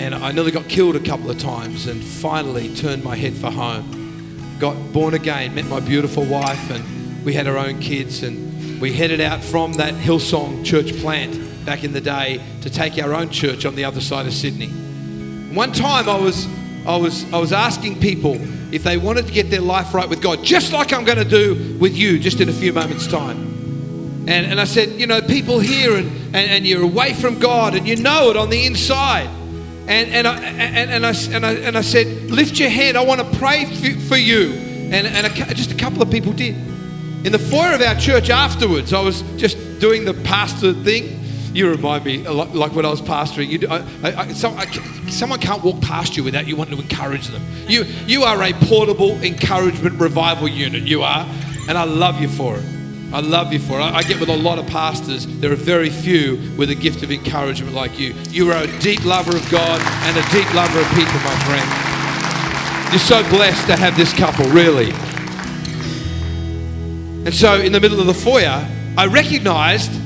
[0.00, 3.50] And I nearly got killed a couple of times and finally turned my head for
[3.50, 4.56] home.
[4.58, 8.22] Got born again, met my beautiful wife, and we had our own kids.
[8.22, 12.98] And we headed out from that Hillsong church plant back in the day to take
[12.98, 14.68] our own church on the other side of Sydney.
[15.54, 16.46] One time I was,
[16.86, 18.36] I was, I was asking people
[18.74, 21.24] if they wanted to get their life right with God, just like I'm going to
[21.24, 23.50] do with you just in a few moments' time.
[24.28, 27.74] And, and I said, you know, people here and, and, and you're away from God
[27.74, 29.28] and you know it on the inside.
[29.88, 32.96] And, and, I, and, and, I, and, I, and I said, lift your hand.
[32.96, 34.52] I want to pray for you.
[34.92, 36.54] And, and a, just a couple of people did.
[37.24, 41.19] In the foyer of our church afterwards, I was just doing the pastor thing.
[41.52, 44.56] You remind me, uh, like when I was pastoring, you, I, I, some,
[45.08, 47.42] someone can't walk past you without you wanting to encourage them.
[47.66, 51.26] You, you are a portable encouragement revival unit, you are,
[51.68, 52.64] and I love you for it.
[53.12, 53.82] I love you for it.
[53.82, 55.26] I get with a lot of pastors.
[55.26, 58.14] There are very few with a gift of encouragement like you.
[58.28, 61.90] You are a deep lover of God and a deep lover of people, my friend.
[62.92, 64.92] You're so blessed to have this couple, really.
[67.24, 68.64] And so, in the middle of the foyer,
[68.96, 69.99] I recognized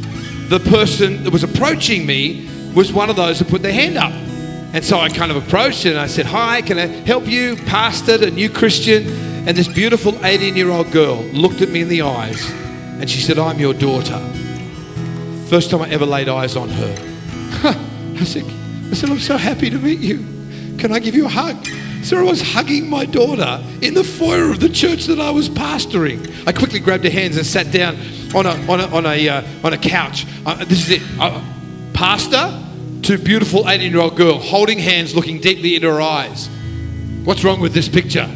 [0.48, 4.12] the person that was approaching me was one of those that put their hand up.
[4.74, 7.56] And so I kind of approached and I said, Hi, can I help you?
[7.56, 9.06] Pastored a new Christian.
[9.46, 12.50] And this beautiful 18 year old girl looked at me in the eyes
[13.00, 14.18] and she said, I'm your daughter.
[15.48, 16.94] First time I ever laid eyes on her.
[18.18, 18.44] I said,
[18.90, 20.18] I said, I'm so happy to meet you.
[20.78, 21.64] Can I give you a hug?
[22.02, 25.48] So I was hugging my daughter in the foyer of the church that I was
[25.48, 26.46] pastoring.
[26.46, 27.96] I quickly grabbed her hands and sat down
[28.34, 30.26] on a, on a, on a, uh, on a couch.
[30.44, 31.02] Uh, this is it.
[31.18, 31.42] Uh,
[31.92, 32.60] pastor
[33.02, 36.48] to beautiful 18 year old girl, holding hands, looking deeply into her eyes.
[37.24, 38.28] What's wrong with this picture?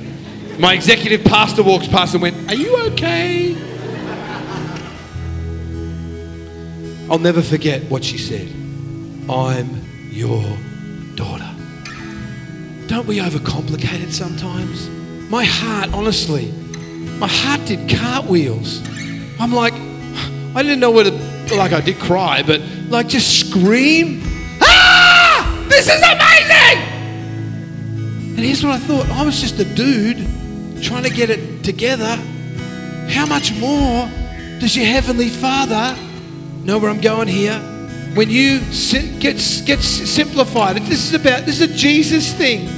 [0.58, 3.56] My executive pastor walks past and went, Are you okay?
[7.10, 8.48] I'll never forget what she said.
[9.30, 10.42] I'm your
[11.14, 11.48] daughter.
[12.86, 14.88] Don't we overcomplicate it sometimes?
[15.30, 16.50] My heart, honestly,
[17.18, 18.82] my heart did cartwheels.
[19.40, 19.67] I'm like,
[20.58, 21.12] I didn't know whether,
[21.54, 24.22] like, I did cry, but like, just scream.
[24.60, 25.64] Ah!
[25.68, 26.78] This is amazing!
[28.36, 30.16] And here's what I thought I was just a dude
[30.82, 32.16] trying to get it together.
[33.08, 34.10] How much more
[34.58, 35.96] does your Heavenly Father
[36.68, 37.58] Know where I'm going here?
[38.14, 38.58] When you
[39.20, 42.68] get, get simplified, this is about, this is a Jesus thing.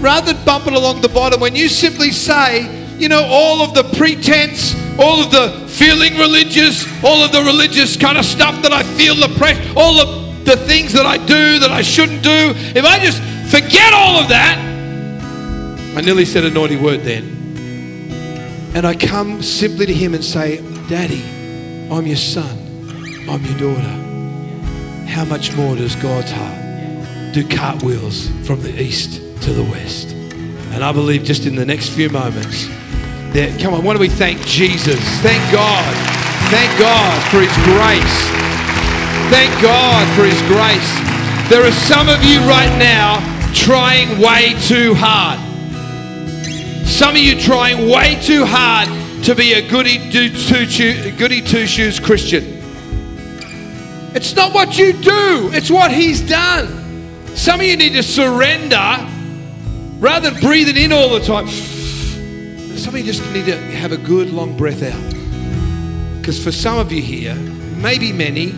[0.00, 3.84] Rather than bumping along the bottom, when you simply say, you know, all of the
[3.96, 8.82] pretense, all of the feeling religious, all of the religious kind of stuff that I
[8.82, 12.84] feel the pressure, all of the things that I do that I shouldn't do, if
[12.84, 14.58] I just forget all of that,
[15.96, 17.24] I nearly said a naughty word then.
[18.74, 21.22] And I come simply to him and say, Daddy,
[21.90, 22.58] I'm your son.
[23.28, 23.96] I'm your daughter.
[25.06, 30.12] How much more does God's heart do cartwheels from the east to the west?
[30.72, 32.68] And I believe just in the next few moments,
[33.32, 34.98] that, come on, why don't we thank Jesus?
[35.20, 35.94] Thank God.
[36.50, 38.18] Thank God for His grace.
[39.30, 40.90] Thank God for His grace.
[41.48, 43.20] There are some of you right now
[43.54, 45.38] trying way too hard.
[46.86, 48.88] Some of you trying way too hard
[49.24, 49.98] to be a goody
[51.40, 52.58] two shoes Christian.
[54.12, 56.78] It's not what you do, it's what He's done.
[57.36, 59.06] Some of you need to surrender
[60.00, 61.46] rather than breathing in all the time.
[62.80, 66.18] Some of you just need to have a good long breath out.
[66.18, 68.54] Because for some of you here, maybe many,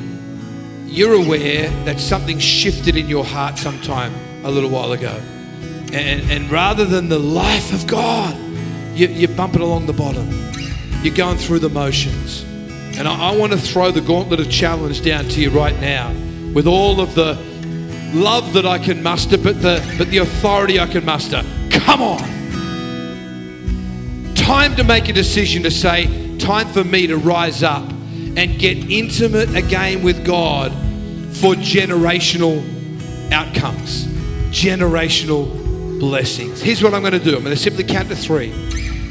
[0.87, 4.15] you're aware that something shifted in your heart sometime
[4.45, 5.21] a little while ago.
[5.93, 8.37] And, and rather than the life of God,
[8.95, 10.31] you, you're bumping along the bottom.
[11.03, 12.45] You're going through the motions.
[12.97, 16.13] And I, I want to throw the gauntlet of challenge down to you right now
[16.55, 17.35] with all of the
[18.15, 21.43] love that I can muster, but the, but the authority I can muster.
[21.73, 22.32] Come on.
[24.43, 28.77] Time to make a decision to say, time for me to rise up and get
[28.91, 30.73] intimate again with God
[31.33, 32.61] for generational
[33.33, 34.05] outcomes,
[34.51, 35.49] generational
[36.01, 36.61] blessings.
[36.61, 38.51] Here's what I'm going to do I'm going to simply count to three.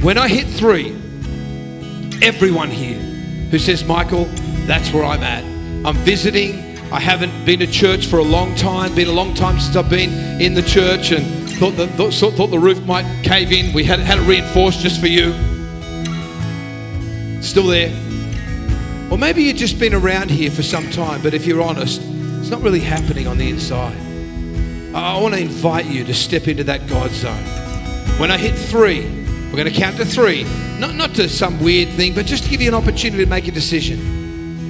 [0.01, 0.91] When I hit three,
[2.21, 4.25] everyone here who says, Michael,
[4.65, 5.45] that's where I'm at.
[5.85, 6.77] I'm visiting.
[6.91, 9.89] I haven't been to church for a long time, been a long time since I've
[9.89, 13.71] been in the church and thought the, thought, thought the roof might cave in.
[13.71, 15.31] We had, had it reinforced just for you.
[17.43, 17.91] Still there.
[19.11, 22.01] Or maybe you've just been around here for some time, but if you're honest,
[22.39, 23.95] it's not really happening on the inside.
[24.95, 27.43] I want to invite you to step into that God zone.
[28.19, 29.05] When I hit three,
[29.51, 30.45] we're going to count to three.
[30.79, 33.47] Not, not to some weird thing, but just to give you an opportunity to make
[33.47, 34.20] a decision.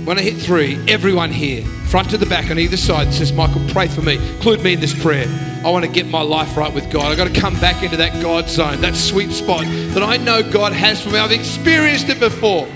[0.06, 3.62] When I hit three, everyone here, front to the back on either side, says, Michael,
[3.70, 4.16] pray for me.
[4.16, 5.28] Include me in this prayer.
[5.64, 7.12] I want to get my life right with God.
[7.12, 10.42] I've got to come back into that God zone, that sweet spot that I know
[10.42, 11.20] God has for me.
[11.20, 12.68] I've experienced it before.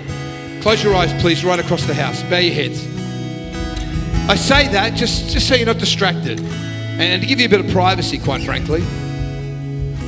[0.62, 2.22] Close your eyes, please, right across the house.
[2.24, 2.86] Bow your heads.
[4.30, 7.60] I say that just, just so you're not distracted and to give you a bit
[7.60, 8.82] of privacy, quite frankly.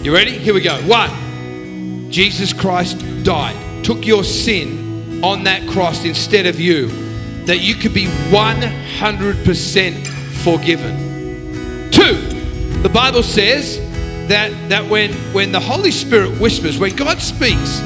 [0.03, 0.37] You ready?
[0.37, 0.79] Here we go.
[0.83, 7.06] One, Jesus Christ died, took your sin on that cross instead of you
[7.47, 10.07] that you could be 100%
[10.43, 11.89] forgiven.
[11.91, 12.15] Two,
[12.81, 13.79] the Bible says
[14.27, 17.81] that, that when, when the Holy Spirit whispers, when God speaks,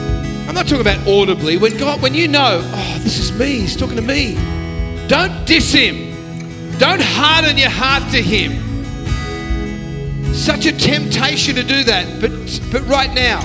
[0.48, 3.78] I'm not talking about audibly, when God, when you know, oh, this is me, he's
[3.78, 4.34] talking to me,
[5.08, 6.10] don't diss him.
[6.80, 8.70] Don't harden your heart to him.
[10.34, 12.32] Such a temptation to do that, but,
[12.72, 13.42] but right now,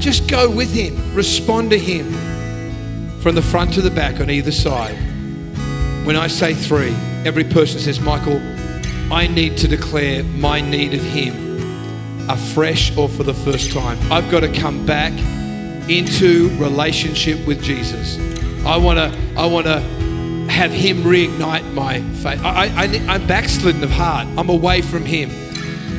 [0.00, 2.10] just go with him, respond to him
[3.20, 5.09] from the front to the back on either side.
[6.04, 6.94] When I say three,
[7.24, 8.40] every person says, Michael,
[9.12, 11.50] I need to declare my need of Him
[12.30, 13.98] afresh or for the first time.
[14.10, 15.12] I've got to come back
[15.90, 18.18] into relationship with Jesus.
[18.64, 19.80] I want to, I want to
[20.50, 22.42] have Him reignite my faith.
[22.44, 24.26] I, I, I'm backslidden of heart.
[24.38, 25.30] I'm away from Him.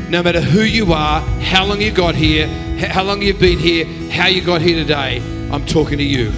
[0.09, 2.47] No matter who you are, how long you got here,
[2.77, 5.21] how long you've been here, how you got here today,
[5.51, 6.31] I'm talking to you.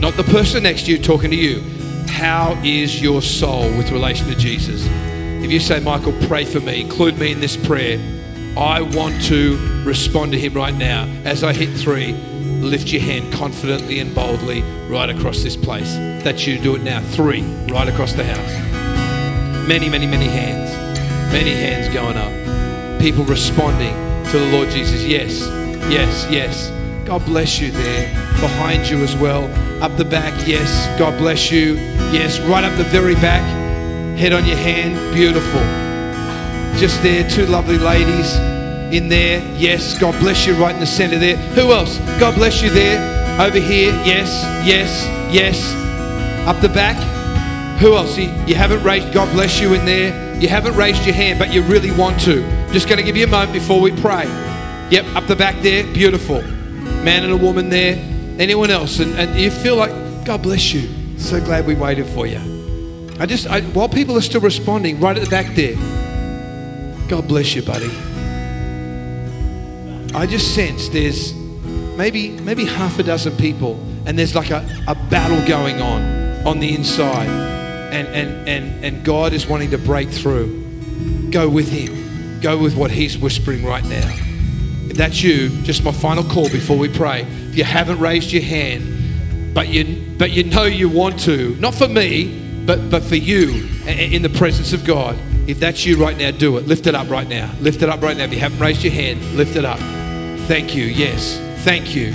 [0.00, 1.62] Not the person next to you, talking to you.
[2.08, 4.86] How is your soul with relation to Jesus?
[5.42, 7.98] If you say, Michael, pray for me, include me in this prayer,
[8.56, 11.04] I want to respond to Him right now.
[11.24, 15.94] As I hit three, lift your hand confidently and boldly right across this place.
[16.22, 16.58] That's you.
[16.58, 17.00] Do it now.
[17.00, 19.66] Three, right across the house.
[19.66, 20.70] Many, many, many hands.
[21.32, 23.00] Many hands going up.
[23.00, 23.94] People responding
[24.30, 25.04] to the Lord Jesus.
[25.04, 25.40] Yes,
[25.90, 26.70] yes, yes.
[27.06, 28.31] God bless you there.
[28.42, 29.44] Behind you as well.
[29.82, 30.34] Up the back.
[30.46, 30.86] Yes.
[30.98, 31.76] God bless you.
[32.12, 32.40] Yes.
[32.40, 33.42] Right up the very back.
[34.18, 35.14] Head on your hand.
[35.14, 35.62] Beautiful.
[36.78, 37.28] Just there.
[37.30, 38.34] Two lovely ladies
[38.92, 39.40] in there.
[39.56, 39.96] Yes.
[39.96, 41.36] God bless you right in the center there.
[41.54, 41.98] Who else?
[42.18, 43.40] God bless you there.
[43.40, 43.92] Over here.
[44.04, 44.42] Yes.
[44.66, 45.06] Yes.
[45.32, 45.72] Yes.
[46.46, 46.96] Up the back.
[47.82, 48.16] Who else?
[48.16, 50.40] You, you haven't raised, God bless you in there.
[50.40, 52.42] You haven't raised your hand, but you really want to.
[52.72, 54.24] Just going to give you a moment before we pray.
[54.90, 55.84] Yep, up the back there.
[55.92, 56.42] Beautiful.
[56.42, 58.11] Man and a woman there.
[58.42, 58.98] Anyone else?
[58.98, 61.16] And, and you feel like, God bless you.
[61.16, 62.40] So glad we waited for you.
[63.20, 65.76] I just, I, while people are still responding, right at the back there,
[67.08, 67.88] God bless you, buddy.
[70.12, 71.32] I just sense there's
[71.96, 73.74] maybe maybe half a dozen people,
[74.06, 79.04] and there's like a, a battle going on on the inside, and and and and
[79.04, 81.30] God is wanting to break through.
[81.30, 82.40] Go with Him.
[82.40, 84.31] Go with what He's whispering right now.
[84.92, 87.22] If that's you, just my final call before we pray.
[87.22, 91.74] If you haven't raised your hand, but you but you know you want to, not
[91.74, 95.18] for me, but but for you in the presence of God.
[95.48, 96.66] If that's you right now, do it.
[96.66, 97.50] Lift it up right now.
[97.58, 98.24] Lift it up right now.
[98.24, 99.78] If you haven't raised your hand, lift it up.
[100.46, 100.84] Thank you.
[100.84, 101.38] Yes.
[101.64, 102.12] Thank you.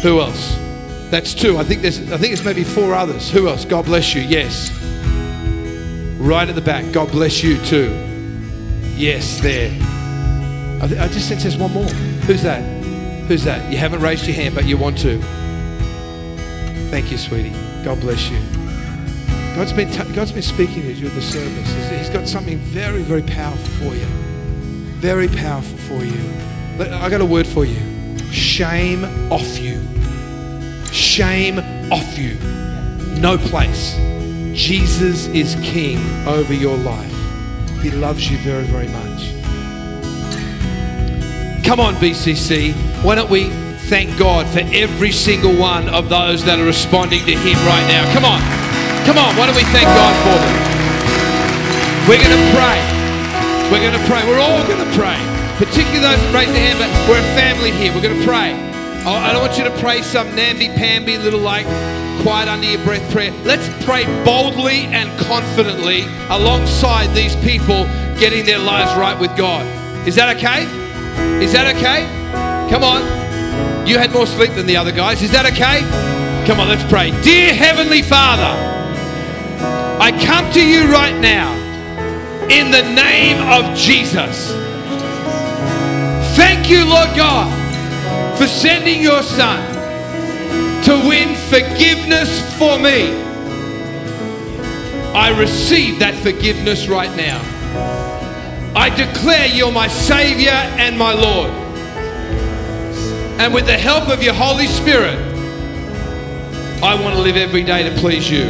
[0.00, 0.56] Who else?
[1.10, 1.58] That's two.
[1.58, 3.30] I think there's I think there's maybe four others.
[3.30, 3.66] Who else?
[3.66, 4.22] God bless you.
[4.22, 4.72] Yes.
[6.18, 6.90] Right at the back.
[6.90, 7.90] God bless you too.
[8.96, 9.91] Yes, there.
[10.82, 11.88] I, th- I just sense there's one more.
[12.26, 12.60] Who's that?
[13.28, 13.70] Who's that?
[13.70, 15.22] You haven't raised your hand, but you want to.
[16.90, 17.54] Thank you, sweetie.
[17.84, 18.38] God bless you.
[19.54, 21.90] God's been, t- God's been speaking to you during the service.
[21.90, 24.06] He's, got something very, very powerful for you.
[24.98, 26.20] Very powerful for you.
[26.80, 28.18] I got a word for you.
[28.32, 29.80] Shame off you.
[30.92, 31.60] Shame
[31.92, 32.34] off you.
[33.20, 33.94] No place.
[34.52, 37.14] Jesus is king over your life.
[37.82, 39.31] He loves you very, very much.
[41.72, 42.76] Come on, BCC.
[43.00, 43.48] Why don't we
[43.88, 48.04] thank God for every single one of those that are responding to Him right now?
[48.12, 48.44] Come on.
[49.08, 49.32] Come on.
[49.40, 50.52] Why don't we thank God for them?
[52.04, 52.76] We're going to pray.
[53.72, 54.20] We're going to pray.
[54.28, 55.16] We're all going to pray.
[55.56, 57.88] Particularly those that raise their hand, but we're a family here.
[57.96, 58.52] We're going to pray.
[59.08, 61.64] I I don't want you to pray some namby-pamby little like
[62.20, 63.32] quiet under your breath prayer.
[63.48, 67.88] Let's pray boldly and confidently alongside these people
[68.20, 69.64] getting their lives right with God.
[70.06, 70.81] Is that okay?
[71.42, 72.06] Is that okay?
[72.70, 73.86] Come on.
[73.86, 75.22] You had more sleep than the other guys.
[75.22, 75.80] Is that okay?
[76.46, 77.10] Come on, let's pray.
[77.22, 78.42] Dear Heavenly Father,
[80.00, 81.52] I come to you right now
[82.50, 84.52] in the name of Jesus.
[86.36, 87.50] Thank you, Lord God,
[88.38, 89.60] for sending your Son
[90.84, 93.12] to win forgiveness for me.
[95.14, 97.40] I receive that forgiveness right now.
[98.74, 101.50] I declare you're my Savior and my Lord.
[103.40, 105.18] And with the help of your Holy Spirit,
[106.82, 108.44] I want to live every day to please you.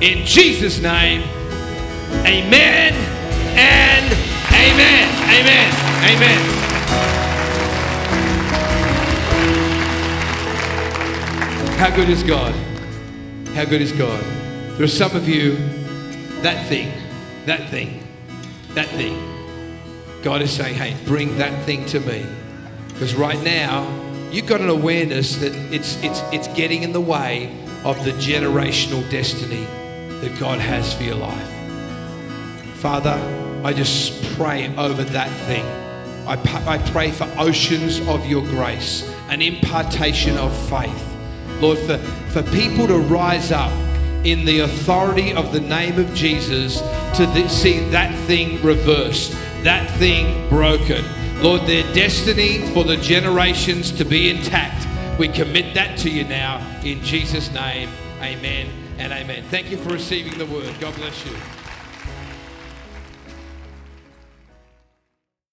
[0.00, 1.22] In Jesus' name,
[2.26, 2.92] amen
[3.56, 4.12] and
[4.52, 5.08] amen.
[5.32, 5.72] Amen.
[6.04, 6.62] Amen.
[11.78, 12.54] How good is God?
[13.54, 14.22] How good is God?
[14.76, 15.56] There are some of you,
[16.42, 16.92] that thing,
[17.46, 18.01] that thing,
[18.74, 19.18] that thing.
[20.22, 22.24] God is saying, hey, bring that thing to me.
[22.88, 23.88] Because right now,
[24.30, 29.08] you've got an awareness that it's, it's, it's getting in the way of the generational
[29.10, 29.66] destiny
[30.20, 31.50] that God has for your life.
[32.76, 33.18] Father,
[33.64, 35.64] I just pray over that thing.
[36.26, 36.34] I,
[36.66, 41.08] I pray for oceans of your grace, an impartation of faith.
[41.60, 41.98] Lord, for,
[42.30, 43.72] for people to rise up
[44.24, 46.80] in the authority of the name of Jesus
[47.16, 51.04] to th- see that thing reversed, that thing broken.
[51.42, 54.86] Lord, their destiny for the generations to be intact.
[55.18, 57.88] We commit that to you now in Jesus' name.
[58.20, 58.68] Amen
[58.98, 59.44] and amen.
[59.50, 60.72] Thank you for receiving the word.
[60.78, 61.32] God bless you.